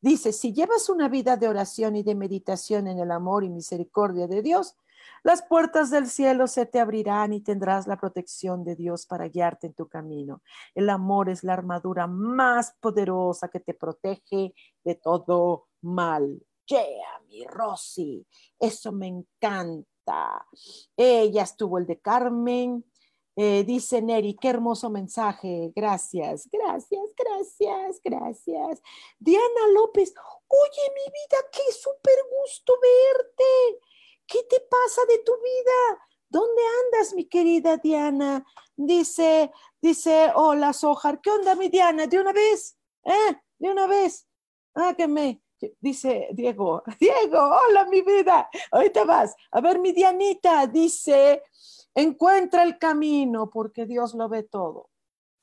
[0.01, 4.27] Dice, si llevas una vida de oración y de meditación en el amor y misericordia
[4.27, 4.77] de Dios,
[5.23, 9.67] las puertas del cielo se te abrirán y tendrás la protección de Dios para guiarte
[9.67, 10.43] en tu camino.
[10.75, 16.43] El amor es la armadura más poderosa que te protege de todo mal.
[16.67, 18.27] Yeah, mi Rosy,
[18.59, 20.47] eso me encanta.
[20.97, 22.85] Ella estuvo el de Carmen.
[23.37, 25.73] Eh, dice Neri, qué hermoso mensaje.
[25.75, 28.83] Gracias, gracias, gracias, gracias.
[29.19, 30.15] Diana López,
[30.47, 33.81] oye, mi vida, qué súper gusto verte.
[34.27, 36.07] ¿Qué te pasa de tu vida?
[36.29, 38.45] ¿Dónde andas, mi querida Diana?
[38.77, 42.07] Dice, dice, hola, Sojar, ¿qué onda, mi Diana?
[42.07, 42.77] ¿De una vez?
[43.05, 43.37] ¿Eh?
[43.59, 44.27] ¿De una vez?
[44.75, 45.43] Ah, que me,
[45.81, 49.35] dice Diego, Diego, hola, mi vida, ahorita vas.
[49.53, 51.43] A ver, mi Dianita, dice,
[51.95, 54.91] encuentra el camino porque Dios lo ve todo.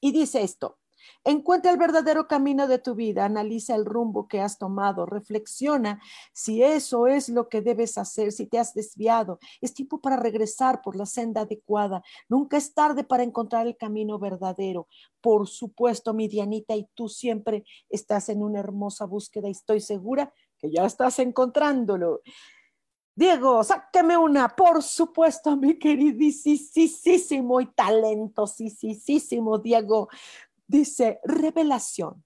[0.02, 0.80] Y dice esto,
[1.24, 6.02] Encuentra el verdadero camino de tu vida, analiza el rumbo que has tomado, reflexiona
[6.34, 9.40] si eso es lo que debes hacer, si te has desviado.
[9.62, 12.04] Es tiempo para regresar por la senda adecuada.
[12.30, 14.88] Nunca es tarde para encontrar el camino verdadero.
[15.22, 20.34] Por supuesto, mi Dianita, y tú siempre estás en una hermosa búsqueda y estoy segura
[20.58, 22.22] que ya estás encontrándolo.
[23.14, 30.08] Diego, sáqueme una, por supuesto, mi queridísimo y talentosísimo Diego.
[30.72, 32.24] Dice revelación,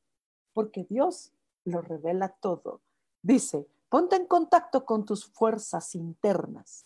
[0.53, 1.31] porque Dios
[1.63, 2.81] lo revela todo.
[3.23, 6.85] Dice, ponte en contacto con tus fuerzas internas.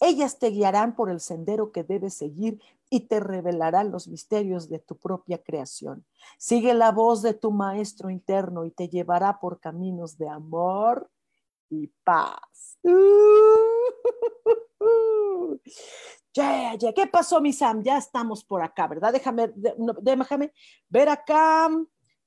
[0.00, 4.78] Ellas te guiarán por el sendero que debes seguir y te revelarán los misterios de
[4.78, 6.06] tu propia creación.
[6.38, 11.10] Sigue la voz de tu maestro interno y te llevará por caminos de amor
[11.72, 12.78] y paz.
[16.34, 17.82] Ya, ya, ¿qué pasó, mi Sam?
[17.82, 19.12] Ya estamos por acá, ¿verdad?
[19.12, 19.52] Déjame,
[20.00, 20.50] déjame
[20.88, 21.68] ver acá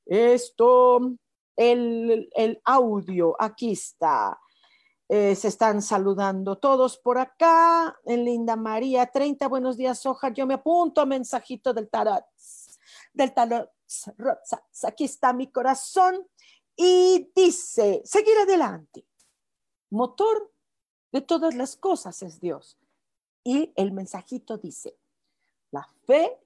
[0.06, 1.18] esto,
[1.56, 4.40] el, el audio, aquí está.
[5.08, 7.96] Eh, se están saludando todos por acá.
[8.06, 10.30] En Linda María, 30, buenos días, Soja.
[10.30, 12.26] Yo me apunto a mensajito del tarot.
[13.14, 13.70] Del tarot.
[14.84, 16.28] Aquí está mi corazón.
[16.76, 19.06] Y dice, seguir adelante.
[19.96, 20.52] Motor
[21.14, 22.78] de todas las cosas es Dios.
[23.46, 24.98] Y el mensajito dice,
[25.72, 26.38] la fe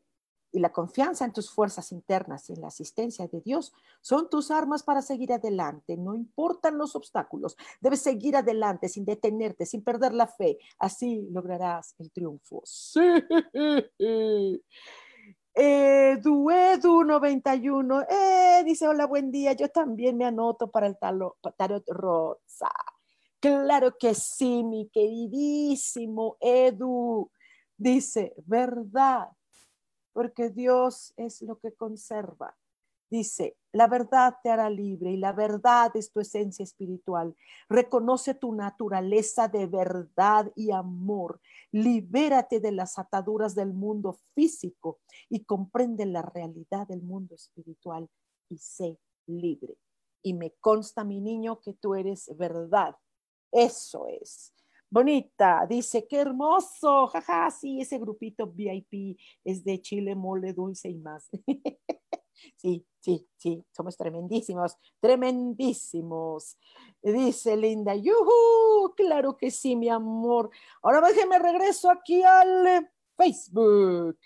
[0.52, 4.52] y la confianza en tus fuerzas internas y en la asistencia de Dios son tus
[4.52, 5.98] armas para seguir adelante.
[5.98, 10.60] No importan los obstáculos, debes seguir adelante sin detenerte, sin perder la fe.
[10.78, 12.62] Así lograrás el triunfo.
[12.66, 13.00] Sí.
[15.56, 21.90] Edu, Edu 91, eh, dice hola, buen día, yo también me anoto para el tarot
[21.90, 22.70] rosa.
[23.40, 27.32] Claro que sí, mi queridísimo Edu.
[27.78, 29.30] Dice, verdad,
[30.12, 32.58] porque Dios es lo que conserva.
[33.10, 37.36] Dice, la verdad te hará libre y la verdad es tu esencia espiritual.
[37.70, 41.40] Reconoce tu naturaleza de verdad y amor.
[41.72, 48.10] Libérate de las ataduras del mundo físico y comprende la realidad del mundo espiritual
[48.50, 49.78] y sé libre.
[50.22, 52.96] Y me consta, mi niño, que tú eres verdad.
[53.52, 54.54] Eso es.
[54.92, 60.96] Bonita, dice, qué hermoso, jaja, sí, ese grupito VIP es de chile, mole, dulce y
[60.96, 61.30] más.
[62.58, 66.58] sí, sí, sí, somos tremendísimos, tremendísimos.
[67.04, 70.50] Dice Linda, yuhu, claro que sí, mi amor.
[70.82, 74.18] Ahora déjeme regreso aquí al Facebook.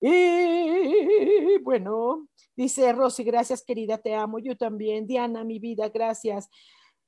[0.00, 5.06] Y bueno, dice Rosy, gracias querida, te amo, yo también.
[5.06, 6.48] Diana, mi vida, gracias.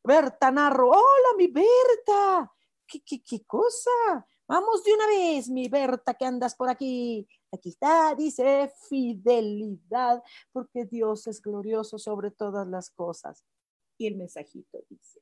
[0.03, 2.53] Berta Narro, hola mi Berta.
[2.87, 4.27] ¿Qué, qué, cosa?
[4.47, 7.29] Vamos de una vez, mi Berta, que andas por aquí.
[7.53, 10.23] Aquí está, dice fidelidad,
[10.53, 13.45] porque Dios es glorioso sobre todas las cosas.
[13.99, 15.21] Y el mensajito dice,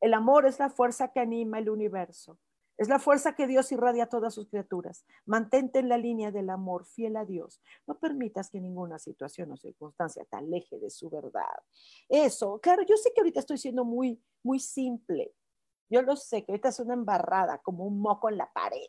[0.00, 2.38] el amor es la fuerza que anima el universo.
[2.78, 5.04] Es la fuerza que Dios irradia a todas sus criaturas.
[5.24, 7.60] Mantente en la línea del amor, fiel a Dios.
[7.86, 11.56] No permitas que ninguna situación o circunstancia te aleje de su verdad.
[12.08, 15.34] Eso, claro, yo sé que ahorita estoy siendo muy, muy simple,
[15.88, 18.86] yo lo sé, que ahorita es una embarrada, como un moco en la pared.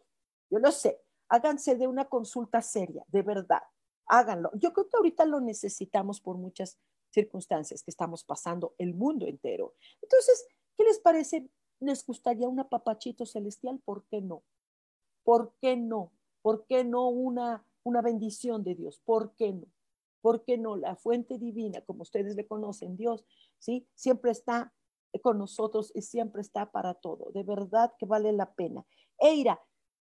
[0.50, 1.02] Yo lo sé.
[1.30, 3.62] Háganse de una consulta seria, de verdad.
[4.08, 4.50] Háganlo.
[4.56, 6.80] Yo creo que ahorita lo necesitamos por muchas
[7.10, 9.76] circunstancias que estamos pasando el mundo entero.
[10.02, 11.50] Entonces, ¿qué les parece?
[11.80, 13.80] ¿Les gustaría un apapachito celestial?
[13.84, 14.44] ¿Por qué no?
[15.24, 16.12] ¿Por qué no?
[16.42, 19.02] ¿Por qué no una, una bendición de Dios?
[19.04, 19.68] ¿Por qué no?
[20.22, 20.76] ¿Por qué no?
[20.76, 23.26] La fuente divina, como ustedes le conocen, Dios,
[23.60, 23.88] ¿sí?
[23.94, 24.74] Siempre está
[25.22, 27.32] con nosotros y siempre está para todo.
[27.32, 28.86] De verdad que vale la pena.
[29.20, 29.60] Eira,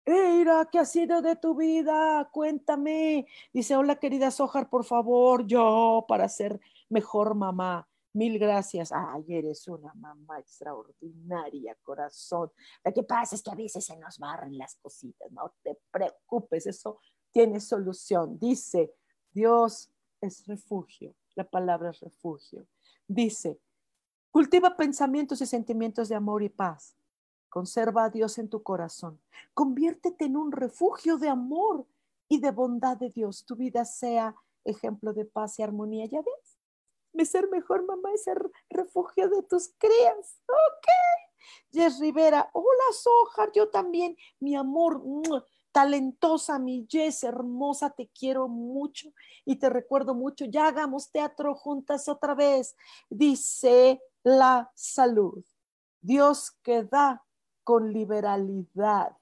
[0.06, 2.28] Eira, ¿qué ha sido de tu vida?
[2.30, 3.26] Cuéntame.
[3.52, 6.60] Dice, hola querida Sojar, por favor, yo para ser
[6.90, 7.88] mejor mamá.
[8.14, 8.90] Mil gracias.
[8.92, 12.50] Ay, eres una mamá extraordinaria, corazón.
[12.84, 16.66] Lo que pasa es que a veces se nos barren las cositas, no te preocupes,
[16.66, 17.00] eso
[17.32, 18.38] tiene solución.
[18.38, 18.94] Dice,
[19.32, 19.90] Dios
[20.20, 22.66] es refugio, la palabra es refugio.
[23.06, 23.60] Dice,
[24.34, 26.96] Cultiva pensamientos y sentimientos de amor y paz.
[27.48, 29.20] Conserva a Dios en tu corazón.
[29.54, 31.86] Conviértete en un refugio de amor
[32.28, 33.44] y de bondad de Dios.
[33.44, 34.34] Tu vida sea
[34.64, 36.06] ejemplo de paz y armonía.
[36.06, 36.53] ¿Ya ves?
[37.14, 38.38] Mi ser mejor mamá es el
[38.68, 40.42] refugio de tus crías.
[40.48, 40.86] Ok.
[41.72, 45.02] Jess Rivera, hola Sojar, yo también, mi amor,
[45.72, 49.12] talentosa, mi Jess, hermosa, te quiero mucho
[49.44, 50.44] y te recuerdo mucho.
[50.44, 52.76] Ya hagamos teatro juntas otra vez.
[53.10, 55.44] Dice la salud.
[56.00, 57.24] Dios que da
[57.64, 59.16] con liberalidad.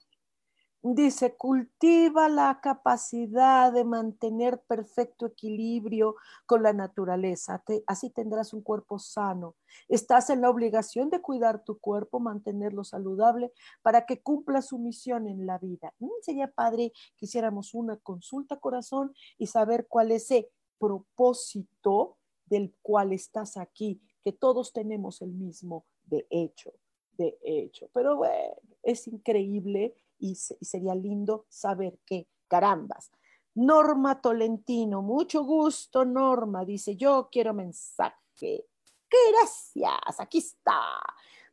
[0.84, 7.62] Dice, cultiva la capacidad de mantener perfecto equilibrio con la naturaleza.
[7.86, 9.54] así tendrás un cuerpo sano.
[9.88, 13.52] Estás en la obligación de cuidar tu cuerpo, mantenerlo saludable
[13.82, 15.94] para que cumpla su misión en la vida.
[16.00, 22.16] Mm, sería padre que hiciéramos una consulta corazón y saber cuál es el propósito
[22.46, 26.72] del cual estás aquí que todos tenemos el mismo de hecho,
[27.16, 27.88] de hecho.
[27.92, 33.10] Pero bueno, es increíble y, sería lindo saber que, carambas.
[33.54, 38.66] Norma Tolentino, mucho gusto, Norma, dice, yo quiero mensaje.
[39.10, 41.02] Gracias, aquí está.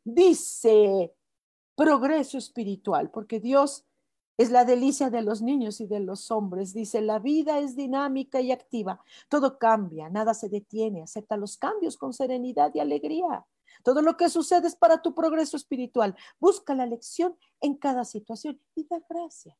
[0.03, 1.13] Dice,
[1.75, 3.85] progreso espiritual, porque Dios
[4.37, 6.73] es la delicia de los niños y de los hombres.
[6.73, 9.03] Dice, la vida es dinámica y activa.
[9.27, 11.03] Todo cambia, nada se detiene.
[11.03, 13.45] Acepta los cambios con serenidad y alegría.
[13.83, 16.15] Todo lo que sucede es para tu progreso espiritual.
[16.39, 19.57] Busca la lección en cada situación y da gracias.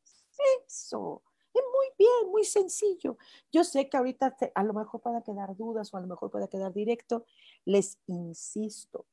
[0.66, 1.24] Eso.
[1.53, 3.18] Es muy bien, muy sencillo.
[3.51, 6.47] Yo sé que ahorita a lo mejor pueda quedar dudas o a lo mejor pueda
[6.47, 7.26] quedar directo.
[7.66, 9.05] Les insisto,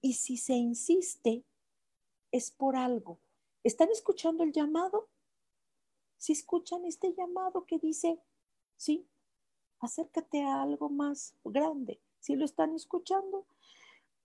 [0.00, 1.44] Y si se insiste,
[2.30, 3.18] es por algo.
[3.64, 5.08] ¿Están escuchando el llamado?
[6.18, 8.20] Si escuchan este llamado que dice,
[8.76, 9.08] sí,
[9.80, 12.00] acércate a algo más grande.
[12.20, 13.46] Si lo están escuchando,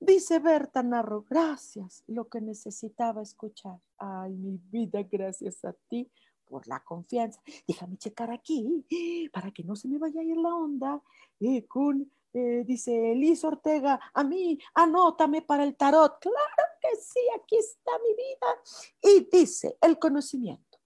[0.01, 3.79] dice Berta Narro, gracias, lo que necesitaba escuchar.
[3.97, 6.11] Ay, mi vida, gracias a ti
[6.45, 7.41] por la confianza.
[7.65, 8.85] Déjame checar aquí
[9.31, 11.01] para que no se me vaya a ir la onda
[11.39, 16.19] eh, con eh, dice Liz Ortega, a mí, anótame para el tarot.
[16.19, 18.61] Claro que sí, aquí está mi vida.
[19.01, 20.79] Y dice, el conocimiento.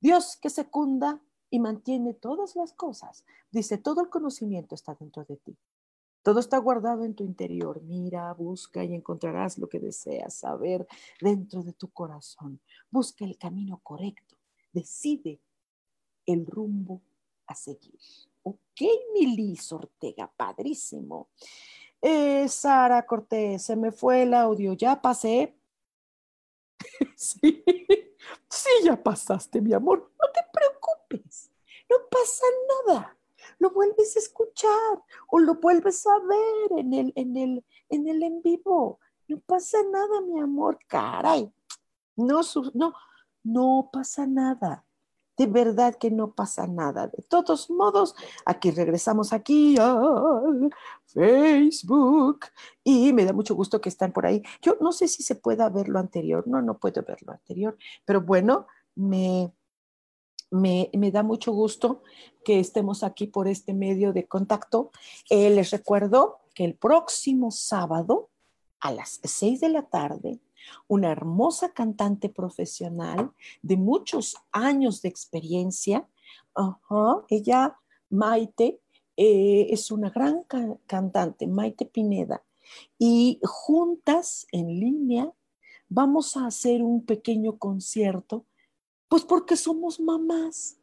[0.00, 1.20] Dios que secunda
[1.50, 3.24] y mantiene todas las cosas.
[3.50, 5.56] Dice, todo el conocimiento está dentro de ti.
[6.22, 7.82] Todo está guardado en tu interior.
[7.82, 10.86] Mira, busca y encontrarás lo que deseas saber
[11.20, 12.60] dentro de tu corazón.
[12.90, 14.36] Busca el camino correcto.
[14.72, 15.40] Decide
[16.26, 17.02] el rumbo
[17.46, 17.98] a seguir.
[18.44, 18.80] Ok,
[19.14, 21.28] Milis Ortega, padrísimo.
[22.00, 25.56] Eh, Sara Cortés, se me fue el audio, ya pasé.
[27.16, 27.64] sí,
[28.48, 31.50] sí, ya pasaste, mi amor, no te preocupes,
[31.88, 32.44] no pasa
[32.86, 33.16] nada.
[33.62, 38.22] Lo vuelves a escuchar o lo vuelves a ver en el, en el, en el
[38.24, 38.98] en vivo.
[39.28, 41.48] No pasa nada, mi amor, caray.
[42.16, 42.40] No,
[42.74, 42.92] no,
[43.44, 44.84] no pasa nada
[45.36, 47.06] de verdad que no pasa nada.
[47.06, 50.00] De todos modos, aquí regresamos aquí a
[51.06, 52.46] Facebook
[52.84, 54.42] y me da mucho gusto que están por ahí.
[54.60, 57.76] Yo no sé si se pueda ver lo anterior, no, no puedo ver lo anterior,
[58.04, 59.52] pero bueno, me,
[60.52, 62.02] me, da mucho gusto
[62.44, 64.90] que estemos aquí por este medio de contacto.
[65.30, 68.28] Eh, les recuerdo que el próximo sábado
[68.80, 70.40] a las seis de la tarde
[70.86, 73.32] una hermosa cantante profesional
[73.62, 76.06] de muchos años de experiencia.
[77.28, 77.76] Ella,
[78.10, 78.80] Maite,
[79.16, 80.44] eh, es una gran
[80.86, 82.44] cantante, Maite Pineda,
[82.98, 85.32] y juntas en línea
[85.88, 88.46] vamos a hacer un pequeño concierto,
[89.12, 90.78] pues porque somos mamás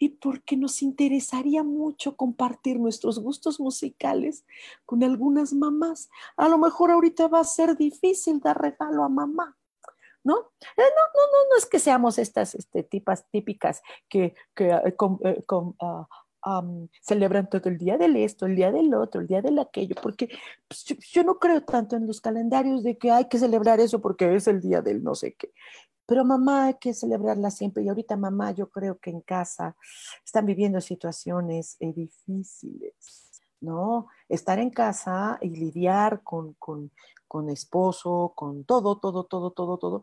[0.00, 4.44] y porque nos interesaría mucho compartir nuestros gustos musicales
[4.84, 6.10] con algunas mamás.
[6.36, 9.56] A lo mejor ahorita va a ser difícil dar regalo a mamá,
[10.24, 10.38] ¿no?
[10.76, 15.44] Eh, no, no, no, no es que seamos estas este, tipas típicas que, eh, eh,
[16.42, 16.64] ah,
[17.00, 20.28] celebran todo el día del esto, el día del otro, el día del aquello, porque
[20.66, 24.34] pues, yo, no creo tanto en los calendarios de que hay que celebrar eso porque
[24.34, 25.52] es el día del no sé qué.
[26.08, 29.76] Pero mamá hay que celebrarla siempre y ahorita mamá yo creo que en casa
[30.24, 34.06] están viviendo situaciones eh, difíciles, ¿no?
[34.26, 36.90] Estar en casa y lidiar con, con,
[37.26, 40.02] con esposo, con todo, todo, todo, todo, todo,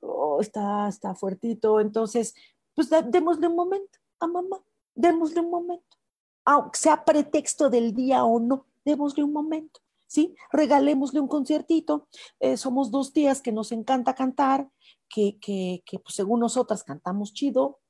[0.00, 1.78] oh, está, está fuertito.
[1.78, 2.34] Entonces,
[2.74, 4.62] pues démosle un momento a mamá,
[4.94, 5.98] démosle un momento.
[6.46, 9.80] Aunque sea pretexto del día o no, démosle un momento.
[10.06, 10.36] ¿Sí?
[10.52, 12.06] Regalémosle un conciertito.
[12.38, 14.70] Eh, somos dos días que nos encanta cantar,
[15.14, 17.80] que, pues, según nosotras cantamos chido,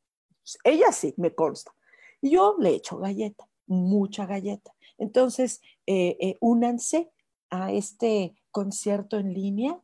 [0.42, 1.74] pues, ella sí, me consta.
[2.20, 4.74] Y yo le echo galleta, mucha galleta.
[4.98, 7.10] Entonces, eh, eh, únanse
[7.50, 9.80] a este concierto en línea.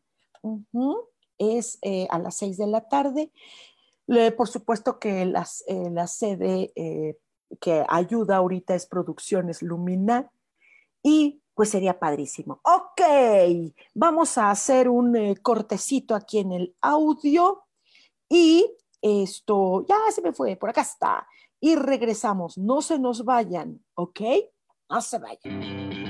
[1.38, 3.32] Es eh, a las seis de la tarde.
[4.36, 6.72] por supuesto que las, la sede
[7.60, 10.30] que ayuda ahorita es Producciones Lumina
[11.02, 12.60] y pues sería padrísimo.
[12.62, 13.00] Ok,
[13.94, 17.64] vamos a hacer un eh, cortecito aquí en el audio
[18.28, 18.64] y
[19.02, 21.26] esto, ya se me fue, por acá está.
[21.60, 24.20] Y regresamos, no se nos vayan, ¿ok?
[24.88, 26.09] No se vayan.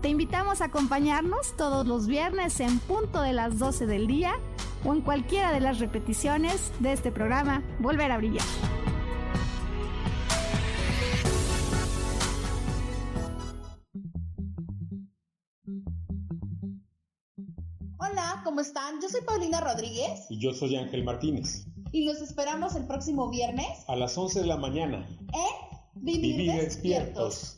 [0.00, 4.34] Te invitamos a acompañarnos todos los viernes en punto de las 12 del día
[4.84, 8.44] o en cualquiera de las repeticiones de este programa Volver a Brillar.
[17.98, 19.00] Hola, ¿cómo están?
[19.02, 20.26] Yo soy Paulina Rodríguez.
[20.30, 21.66] Y yo soy Ángel Martínez.
[21.90, 23.66] Y los esperamos el próximo viernes.
[23.88, 25.04] A las 11 de la mañana.
[25.32, 27.57] En Vivir, despiertos.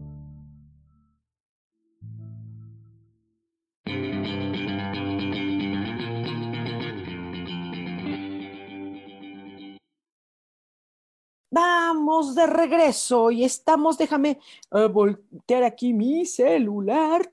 [11.53, 14.39] Vamos de regreso y estamos, déjame
[14.71, 17.29] uh, voltear aquí mi celular.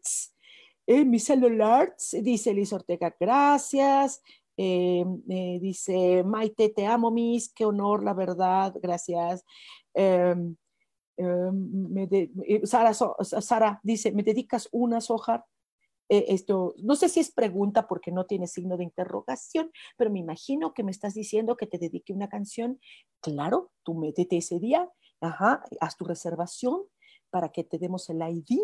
[0.88, 4.20] Eh, mi celular, dice Liz Ortega, gracias.
[4.56, 9.44] Eh, eh, dice Maite, te amo, Miss, qué honor, la verdad, gracias.
[9.94, 10.56] Em,
[11.16, 12.08] em, me
[12.64, 15.46] Sara, Sara dice, ¿me dedicas una soja?
[16.08, 20.20] Eh, esto, no sé si es pregunta porque no tiene signo de interrogación, pero me
[20.20, 22.80] imagino que me estás diciendo que te dedique una canción.
[23.20, 24.90] Claro, tú métete ese día,
[25.20, 26.82] ajá, haz tu reservación
[27.30, 28.58] para que te demos el ID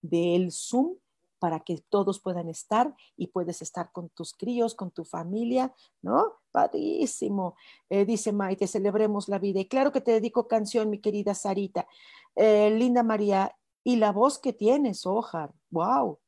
[0.00, 0.96] del Zoom
[1.40, 6.36] para que todos puedan estar y puedes estar con tus críos, con tu familia, ¿no?
[6.50, 7.54] Padrísimo.
[7.90, 9.60] Eh, dice Maite, celebremos la vida.
[9.60, 11.86] Y claro que te dedico canción, mi querida Sarita.
[12.34, 16.18] Eh, linda María, y la voz que tienes, Ojar, wow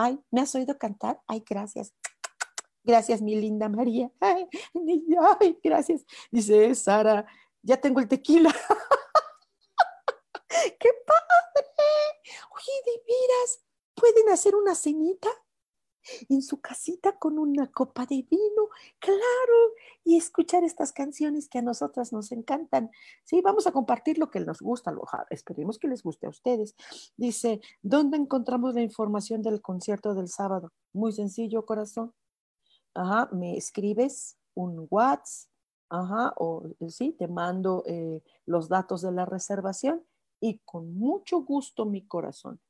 [0.00, 1.20] Ay, ¿me has oído cantar?
[1.26, 1.92] Ay, gracias.
[2.84, 4.12] Gracias, mi linda María.
[4.20, 4.48] Ay,
[5.62, 6.04] gracias.
[6.30, 7.26] Dice Sara,
[7.62, 8.54] ya tengo el tequila.
[10.48, 11.66] ¡Qué padre!
[12.54, 13.64] Oye, de veras,
[13.96, 15.28] ¿pueden hacer una cenita?
[16.28, 19.18] En su casita con una copa de vino, claro,
[20.04, 22.90] y escuchar estas canciones que a nosotras nos encantan.
[23.24, 24.94] Sí, vamos a compartir lo que nos gusta,
[25.30, 26.74] esperemos que les guste a ustedes.
[27.16, 30.72] Dice, ¿dónde encontramos la información del concierto del sábado?
[30.92, 32.12] Muy sencillo, corazón.
[32.94, 35.50] Ajá, me escribes un WhatsApp,
[35.90, 40.04] ajá, o sí, te mando eh, los datos de la reservación
[40.40, 42.60] y con mucho gusto, mi corazón,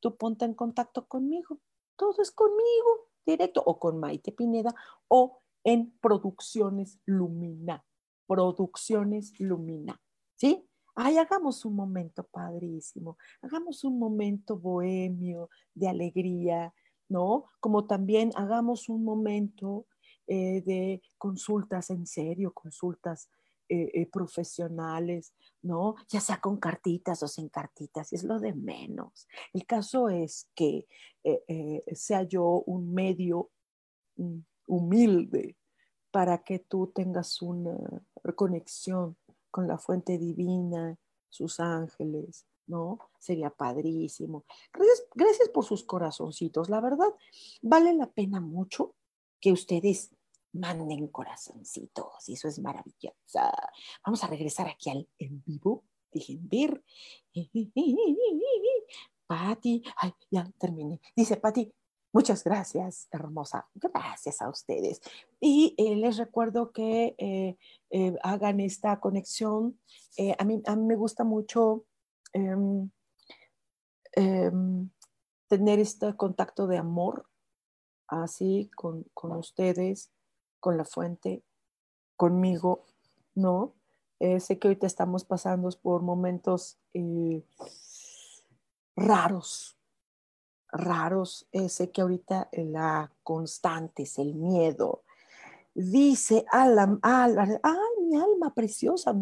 [0.00, 1.60] tú ponte en contacto conmigo
[1.96, 4.74] todo es conmigo, directo, o con Maite Pineda,
[5.08, 7.84] o en Producciones Lumina.
[8.26, 10.00] Producciones Lumina.
[10.36, 10.68] ¿Sí?
[10.94, 16.74] Ay, hagamos un momento padrísimo, hagamos un momento bohemio, de alegría,
[17.08, 17.46] ¿no?
[17.60, 19.86] Como también hagamos un momento
[20.26, 23.30] eh, de consultas en serio, consultas
[23.68, 25.32] eh, eh, profesionales,
[25.62, 25.94] ¿no?
[26.08, 29.28] Ya sea con cartitas o sin cartitas, es lo de menos.
[29.52, 30.86] El caso es que
[31.24, 33.50] eh, sea yo un medio
[34.16, 35.56] mm, humilde
[36.10, 37.78] para que tú tengas una
[38.34, 39.16] conexión
[39.50, 40.98] con la fuente divina,
[41.28, 42.98] sus ángeles, ¿no?
[43.18, 44.44] Sería padrísimo.
[44.72, 46.68] Gracias, gracias por sus corazoncitos.
[46.68, 47.08] La verdad,
[47.62, 48.94] vale la pena mucho
[49.40, 50.10] que ustedes
[50.52, 53.40] manden corazoncitos y eso es maravilloso.
[54.04, 55.84] Vamos a regresar aquí al en vivo.
[56.12, 56.84] Dejen ver.
[59.26, 61.00] Patti, ay, ya terminé.
[61.16, 61.72] Dice Patti,
[62.12, 63.66] muchas gracias, hermosa.
[63.74, 65.00] Gracias a ustedes.
[65.40, 67.56] Y eh, les recuerdo que eh,
[67.90, 69.80] eh, hagan esta conexión.
[70.38, 71.86] a, mí, a mí me gusta mucho
[72.34, 72.90] em,
[74.12, 74.90] em,
[75.48, 77.26] tener este contacto de amor
[78.08, 80.12] así con, con ustedes
[80.62, 81.42] con la fuente,
[82.16, 82.86] conmigo,
[83.34, 83.74] ¿no?
[84.20, 87.42] Eh, sé que ahorita estamos pasando por momentos eh,
[88.94, 89.76] raros,
[90.68, 91.48] raros.
[91.50, 95.02] Eh, sé que ahorita la constante es el miedo.
[95.74, 99.12] Dice Alan, Alan, ay, mi alma preciosa.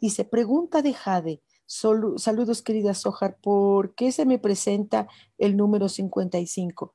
[0.00, 1.42] Dice, pregunta de Jade.
[1.66, 3.36] saludos, querida Sojar.
[3.40, 5.06] ¿Por qué se me presenta
[5.38, 6.94] el número 55?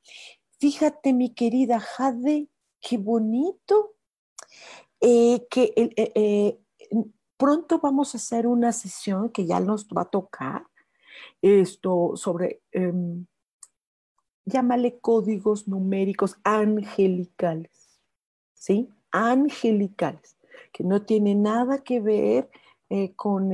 [0.58, 2.48] Fíjate, mi querida Jade,
[2.80, 3.96] qué bonito
[5.00, 6.58] eh, que eh, eh,
[7.36, 10.66] pronto vamos a hacer una sesión que ya nos va a tocar
[11.42, 13.26] esto sobre, em,
[14.44, 18.00] llámale códigos numéricos angelicales,
[18.54, 18.88] ¿sí?
[19.10, 20.36] Angelicales,
[20.72, 22.50] que no tiene nada que ver
[23.16, 23.50] con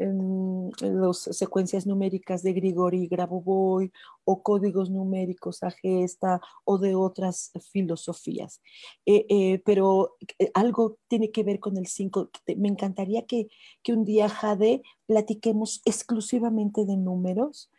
[0.00, 3.92] las secuencias numéricas de Grigori Grabovoi
[4.24, 8.60] o códigos numéricos a gesta o de otras filosofías.
[9.04, 12.30] Eh, eh, pero eh, algo tiene que ver con el 5.
[12.56, 13.48] Me encantaría que,
[13.82, 17.70] que, un día, Jade, platiquemos exclusivamente de números,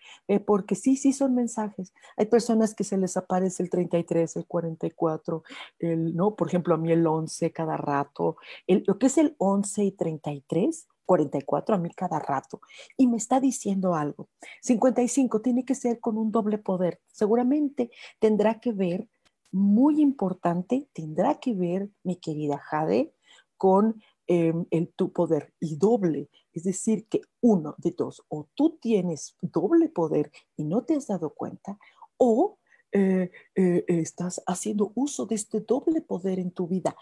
[0.46, 1.94] porque sí, sí son mensajes.
[2.18, 5.44] Hay personas que se les aparece el 33, el 44,
[5.80, 6.36] el, ¿no?
[6.36, 8.36] por ejemplo, a mí el 11 cada rato.
[8.68, 12.62] El, lo que es el 11 y 33 44 a mí cada rato
[12.97, 14.30] y me está diciendo algo.
[14.62, 17.02] 55 tiene que ser con un doble poder.
[17.12, 19.08] Seguramente tendrá que ver,
[19.52, 23.14] muy importante, tendrá que ver, mi querida Jade,
[23.58, 26.30] con em, el tu poder y doble.
[26.54, 31.08] Es decir, que uno de dos, o tú tienes doble poder y no te has
[31.08, 31.78] dado cuenta,
[32.18, 32.58] o
[32.93, 36.95] eh, eh, estás haciendo uso de este doble poder en tu vida.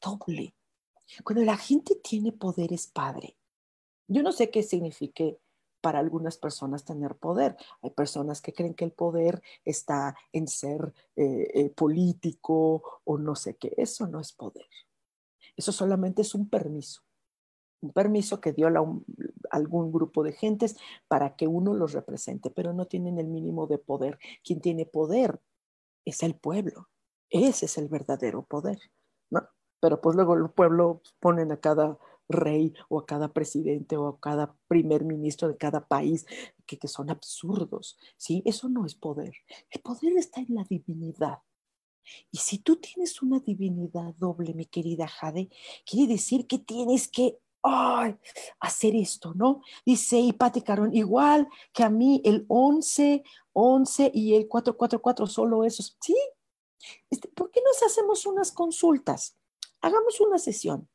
[0.00, 0.54] Doble.
[1.22, 3.36] Cuando la gente tiene poder es padre.
[4.08, 5.38] Yo no sé qué signifique
[5.84, 7.58] para algunas personas tener poder.
[7.82, 13.34] Hay personas que creen que el poder está en ser eh, eh, político o no
[13.34, 13.74] sé qué.
[13.76, 14.66] Eso no es poder.
[15.56, 17.02] Eso solamente es un permiso.
[17.82, 18.66] Un permiso que dio
[19.50, 20.76] algún grupo de gentes
[21.06, 24.18] para que uno los represente, pero no tienen el mínimo de poder.
[24.42, 25.38] Quien tiene poder
[26.06, 26.88] es el pueblo.
[27.28, 28.78] Ese es el verdadero poder.
[29.28, 29.46] ¿no?
[29.80, 31.98] Pero pues luego el pueblo ponen a cada
[32.28, 36.26] rey o a cada presidente o a cada primer ministro de cada país,
[36.66, 38.42] que, que son absurdos, ¿sí?
[38.44, 39.34] Eso no es poder.
[39.70, 41.38] El poder está en la divinidad.
[42.30, 45.48] Y si tú tienes una divinidad doble, mi querida Jade,
[45.86, 47.38] quiere decir que tienes que
[48.60, 49.62] hacer esto, ¿no?
[49.86, 53.22] Dice Ipati Carón, igual que a mí el 11,
[53.54, 55.96] 11 y el 444, solo esos.
[56.00, 56.16] Sí,
[57.10, 59.38] este, ¿por qué nos hacemos unas consultas?
[59.80, 60.88] Hagamos una sesión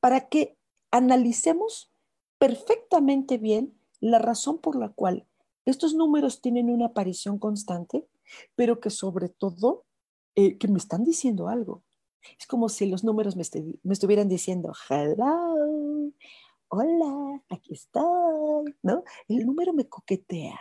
[0.00, 0.58] para que
[0.92, 1.90] analicemos
[2.38, 5.26] perfectamente bien la razón por la cual
[5.64, 8.06] estos números tienen una aparición constante,
[8.54, 9.84] pero que sobre todo
[10.34, 11.82] eh, que me están diciendo algo.
[12.38, 13.42] Es como si los números me,
[13.92, 14.72] estuvieran diciendo,
[16.68, 19.04] hola, aquí estoy, ¿no?
[19.28, 20.58] El número me coquetea.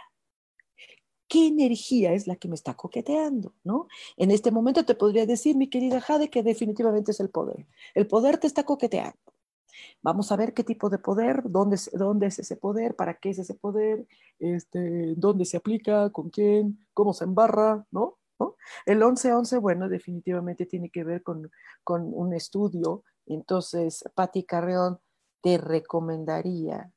[1.28, 3.88] ¿Qué energía es la que me está coqueteando, no?
[4.18, 7.68] En este momento te podría decir, mi querida Jade, que definitivamente es el poder.
[7.94, 9.31] El poder te está coqueteando.
[10.02, 13.56] Vamos a ver qué tipo de poder, dónde, es ese poder, para qué es ese
[13.56, 14.06] poder,
[14.40, 18.18] este, dónde se aplica, con quién, cómo se embarra, ¿no?
[18.40, 18.56] ¿No?
[18.88, 21.52] El 11-11, bueno, definitivamente tiene que ver con,
[21.84, 23.04] con un estudio.
[23.28, 25.00] Entonces, Patti Carreón,
[25.42, 26.92] te recomendaría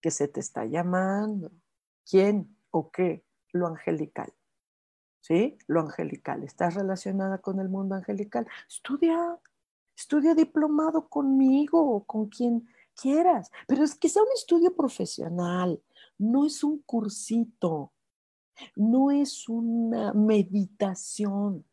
[0.00, 1.52] que se te está llamando.
[2.08, 3.24] ¿Quién o qué?
[3.52, 4.32] Lo angelical.
[5.20, 5.58] ¿Sí?
[5.66, 6.42] Lo angelical.
[6.42, 8.46] ¿Estás relacionada con el mundo angelical?
[8.68, 9.38] Estudia,
[9.98, 15.82] estudia diplomado conmigo o con quien quieras, pero es que sea un estudio profesional,
[16.18, 17.92] no es un cursito,
[18.76, 21.64] no es una meditación,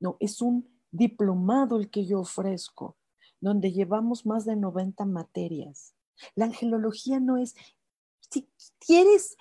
[0.00, 2.96] no, es un diplomado el que yo ofrezco,
[3.40, 5.94] donde llevamos más de 90 materias.
[6.34, 7.54] La angelología no es,
[8.28, 8.48] si
[8.84, 9.36] quieres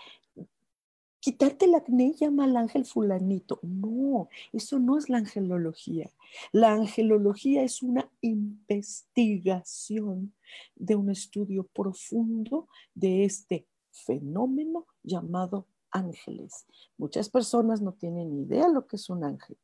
[1.27, 3.59] quitarte el acné, llama al ángel fulanito.
[3.61, 6.09] No, eso no es la angelología.
[6.53, 10.33] La angelología es una investigación
[10.73, 16.65] de un estudio profundo de este fenómeno llamado ángeles.
[16.97, 19.57] Muchas personas no tienen idea lo que es un ángel,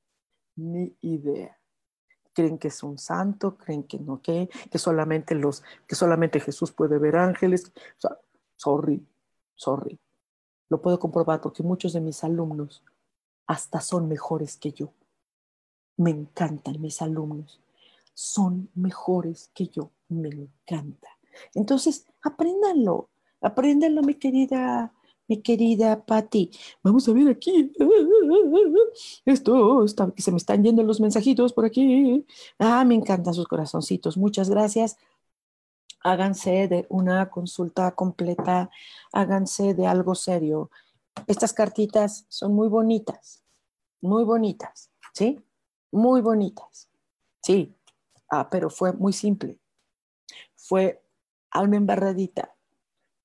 [0.57, 1.57] ni idea.
[2.33, 6.73] Creen que es un santo, creen que no, que, que solamente los, que solamente Jesús
[6.73, 7.71] puede ver ángeles.
[8.57, 9.07] sorry,
[9.55, 9.97] sorry.
[10.73, 12.81] Lo puedo comprobar porque muchos de mis alumnos
[13.45, 14.91] hasta son mejores que yo.
[15.97, 17.61] Me encantan mis alumnos.
[18.15, 19.91] Son mejores que yo.
[20.09, 21.09] Me encanta.
[21.53, 23.11] Entonces, apréndanlo.
[23.39, 24.91] Apréndanlo, mi querida,
[25.27, 26.49] mi querida Patti.
[26.81, 27.71] Vamos a ver aquí.
[29.25, 32.25] Esto está, se me están yendo los mensajitos por aquí.
[32.57, 34.17] Ah, me encantan sus corazoncitos.
[34.17, 34.97] Muchas gracias
[36.03, 38.69] háganse de una consulta completa,
[39.11, 40.69] háganse de algo serio.
[41.27, 43.43] Estas cartitas son muy bonitas,
[44.01, 45.41] muy bonitas, ¿sí?
[45.91, 46.89] Muy bonitas,
[47.41, 47.75] sí.
[48.29, 49.59] Ah, pero fue muy simple.
[50.55, 51.01] Fue
[51.51, 52.55] a una embarradita.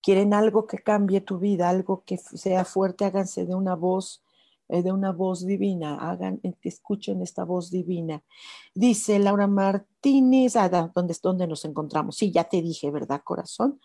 [0.03, 4.22] Quieren algo que cambie tu vida, algo que sea fuerte, háganse de una voz,
[4.69, 8.23] de una voz divina, hagan, escuchen esta voz divina.
[8.75, 12.16] Dice Laura Martínez, ah, ¿dónde, ¿dónde nos encontramos?
[12.16, 13.81] Sí, ya te dije, ¿verdad, corazón?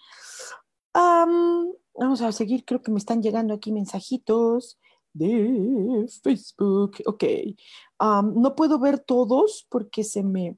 [0.93, 4.79] vamos a seguir, creo que me están llegando aquí mensajitos
[5.13, 6.97] de Facebook.
[7.05, 7.23] Ok.
[7.99, 10.57] no puedo ver todos porque se me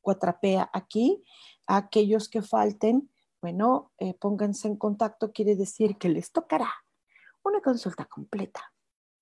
[0.00, 1.22] cuatrapea aquí.
[1.66, 6.70] Aquellos que falten, bueno, eh, pónganse en contacto, quiere decir que les tocará
[7.42, 8.73] una consulta completa.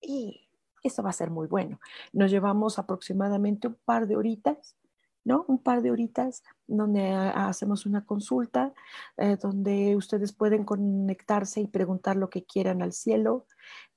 [0.02, 0.48] Y
[0.82, 1.80] eso va a ser muy bueno.
[2.12, 4.76] Nos llevamos aproximadamente un par de horitas
[5.24, 5.44] ¿no?
[5.48, 8.74] Un par de horitas donde hacemos una consulta,
[9.16, 13.46] eh, donde ustedes pueden conectarse y preguntar lo que quieran al cielo.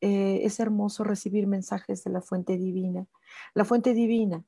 [0.01, 3.07] Eh, es hermoso recibir mensajes de la fuente divina.
[3.53, 4.43] La fuente divina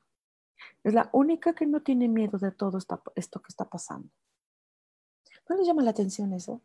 [0.84, 4.10] es la única que no tiene miedo de todo esto que está pasando.
[5.50, 6.62] ¿No les llama la atención eso?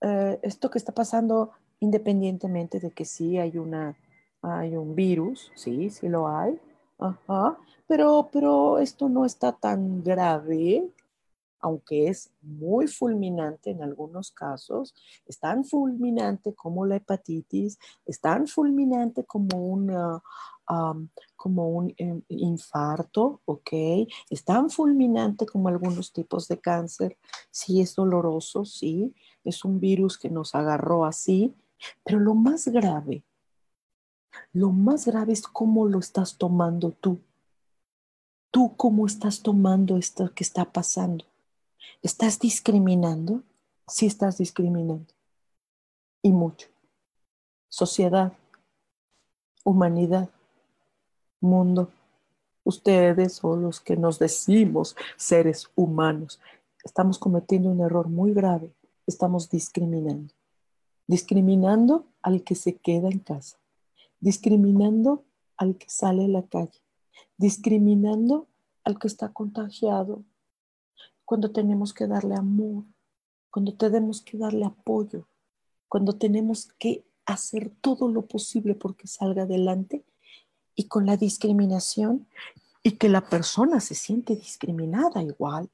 [0.00, 3.96] Eh, esto que está pasando independientemente de que sí hay, una,
[4.42, 6.58] hay un virus, sí, sí lo hay,
[7.00, 7.56] Ajá,
[7.86, 10.86] pero, pero esto no está tan grave,
[11.60, 14.94] aunque es muy fulminante en algunos casos,
[15.26, 19.80] es tan fulminante como la hepatitis, es tan fulminante como
[21.36, 23.72] como un em, infarto, ¿ok?
[24.28, 27.18] Es tan fulminante como algunos tipos de cáncer.
[27.50, 29.12] Sí, es doloroso, sí,
[29.42, 31.52] es un virus que nos agarró así,
[32.04, 33.24] pero lo más grave
[34.52, 37.20] lo más grave es cómo lo estás tomando tú.
[38.50, 41.24] Tú cómo estás tomando esto que está pasando.
[42.02, 43.42] ¿Estás discriminando?
[43.86, 45.06] Sí estás discriminando.
[46.22, 46.68] Y mucho.
[47.68, 48.32] Sociedad,
[49.64, 50.28] humanidad,
[51.40, 51.92] mundo.
[52.64, 56.40] Ustedes son los que nos decimos seres humanos.
[56.84, 58.72] Estamos cometiendo un error muy grave.
[59.06, 60.34] Estamos discriminando.
[61.10, 63.60] Discriminando al que se queda en casa
[64.20, 65.24] discriminando
[65.56, 66.80] al que sale a la calle,
[67.36, 68.46] discriminando
[68.84, 70.22] al que está contagiado,
[71.24, 72.84] cuando tenemos que darle amor,
[73.50, 75.26] cuando tenemos que darle apoyo,
[75.88, 80.04] cuando tenemos que hacer todo lo posible porque salga adelante
[80.74, 82.26] y con la discriminación
[82.82, 85.68] y que la persona se siente discriminada igual,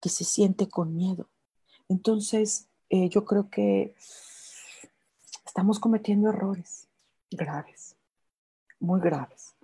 [0.00, 1.28] que se siente con miedo.
[1.88, 3.94] Entonces, eh, yo creo que
[5.50, 6.86] estamos cometiendo errores
[7.28, 7.96] graves,
[8.78, 9.56] muy graves.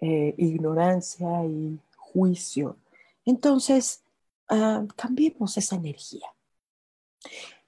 [0.00, 2.78] Eh, ignorancia y juicio.
[3.26, 4.00] Entonces,
[4.48, 6.26] ah, cambiemos esa energía.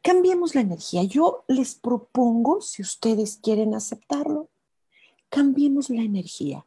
[0.01, 1.03] Cambiemos la energía.
[1.03, 4.49] Yo les propongo, si ustedes quieren aceptarlo,
[5.29, 6.65] cambiemos la energía.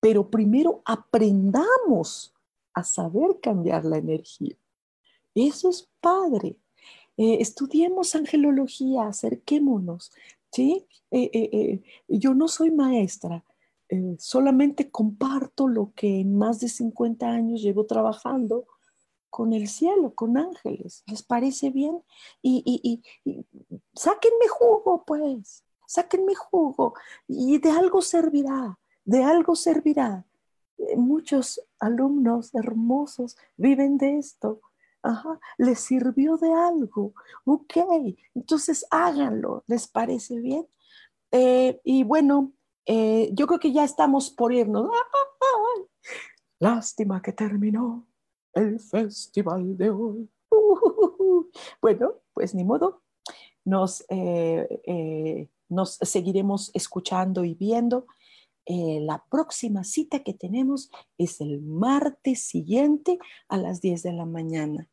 [0.00, 2.34] Pero primero aprendamos
[2.72, 4.56] a saber cambiar la energía.
[5.32, 6.56] Eso es padre.
[7.16, 10.12] Eh, estudiemos angelología, acerquémonos,
[10.50, 10.86] ¿sí?
[11.10, 13.44] Eh, eh, yo no soy maestra,
[14.18, 18.66] solamente comparto lo que en más de 50 años llevo trabajando
[19.30, 21.04] con el cielo, con ángeles.
[21.06, 22.02] ¿Les parece bien?
[22.42, 23.44] Y, y, y,
[23.94, 26.94] sáquenme jugo, pues, sáquenme jugo.
[27.28, 30.24] Y de algo servirá, de algo servirá.
[30.96, 34.60] Muchos alumnos hermosos viven de esto.
[35.04, 37.12] Ajá, les sirvió de algo.
[37.44, 37.76] Ok,
[38.34, 39.62] entonces háganlo.
[39.66, 40.66] ¿Les parece bien?
[41.30, 42.54] Eh, y bueno,
[42.86, 44.90] eh, yo creo que ya estamos por irnos.
[46.58, 48.08] Lástima que terminó
[48.54, 50.30] el festival de hoy.
[51.82, 53.02] bueno, pues ni modo.
[53.62, 58.06] Nos, eh, nos seguiremos escuchando y viendo.
[58.66, 63.18] La próxima cita que tenemos es el martes siguiente
[63.50, 64.88] a las 10 de la mañana.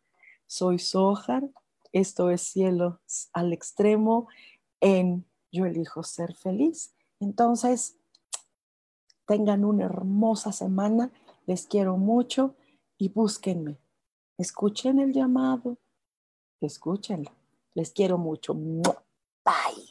[0.51, 1.49] Soy Sojar,
[1.93, 2.99] esto es Cielo
[3.31, 4.27] al Extremo
[4.81, 6.93] en Yo elijo ser feliz.
[7.21, 7.95] Entonces,
[9.25, 11.09] tengan una hermosa semana,
[11.45, 12.57] les quiero mucho
[12.97, 13.77] y búsquenme.
[14.37, 15.77] Escuchen el llamado,
[16.59, 17.31] escúchenlo.
[17.73, 18.53] Les quiero mucho.
[18.53, 19.90] Bye.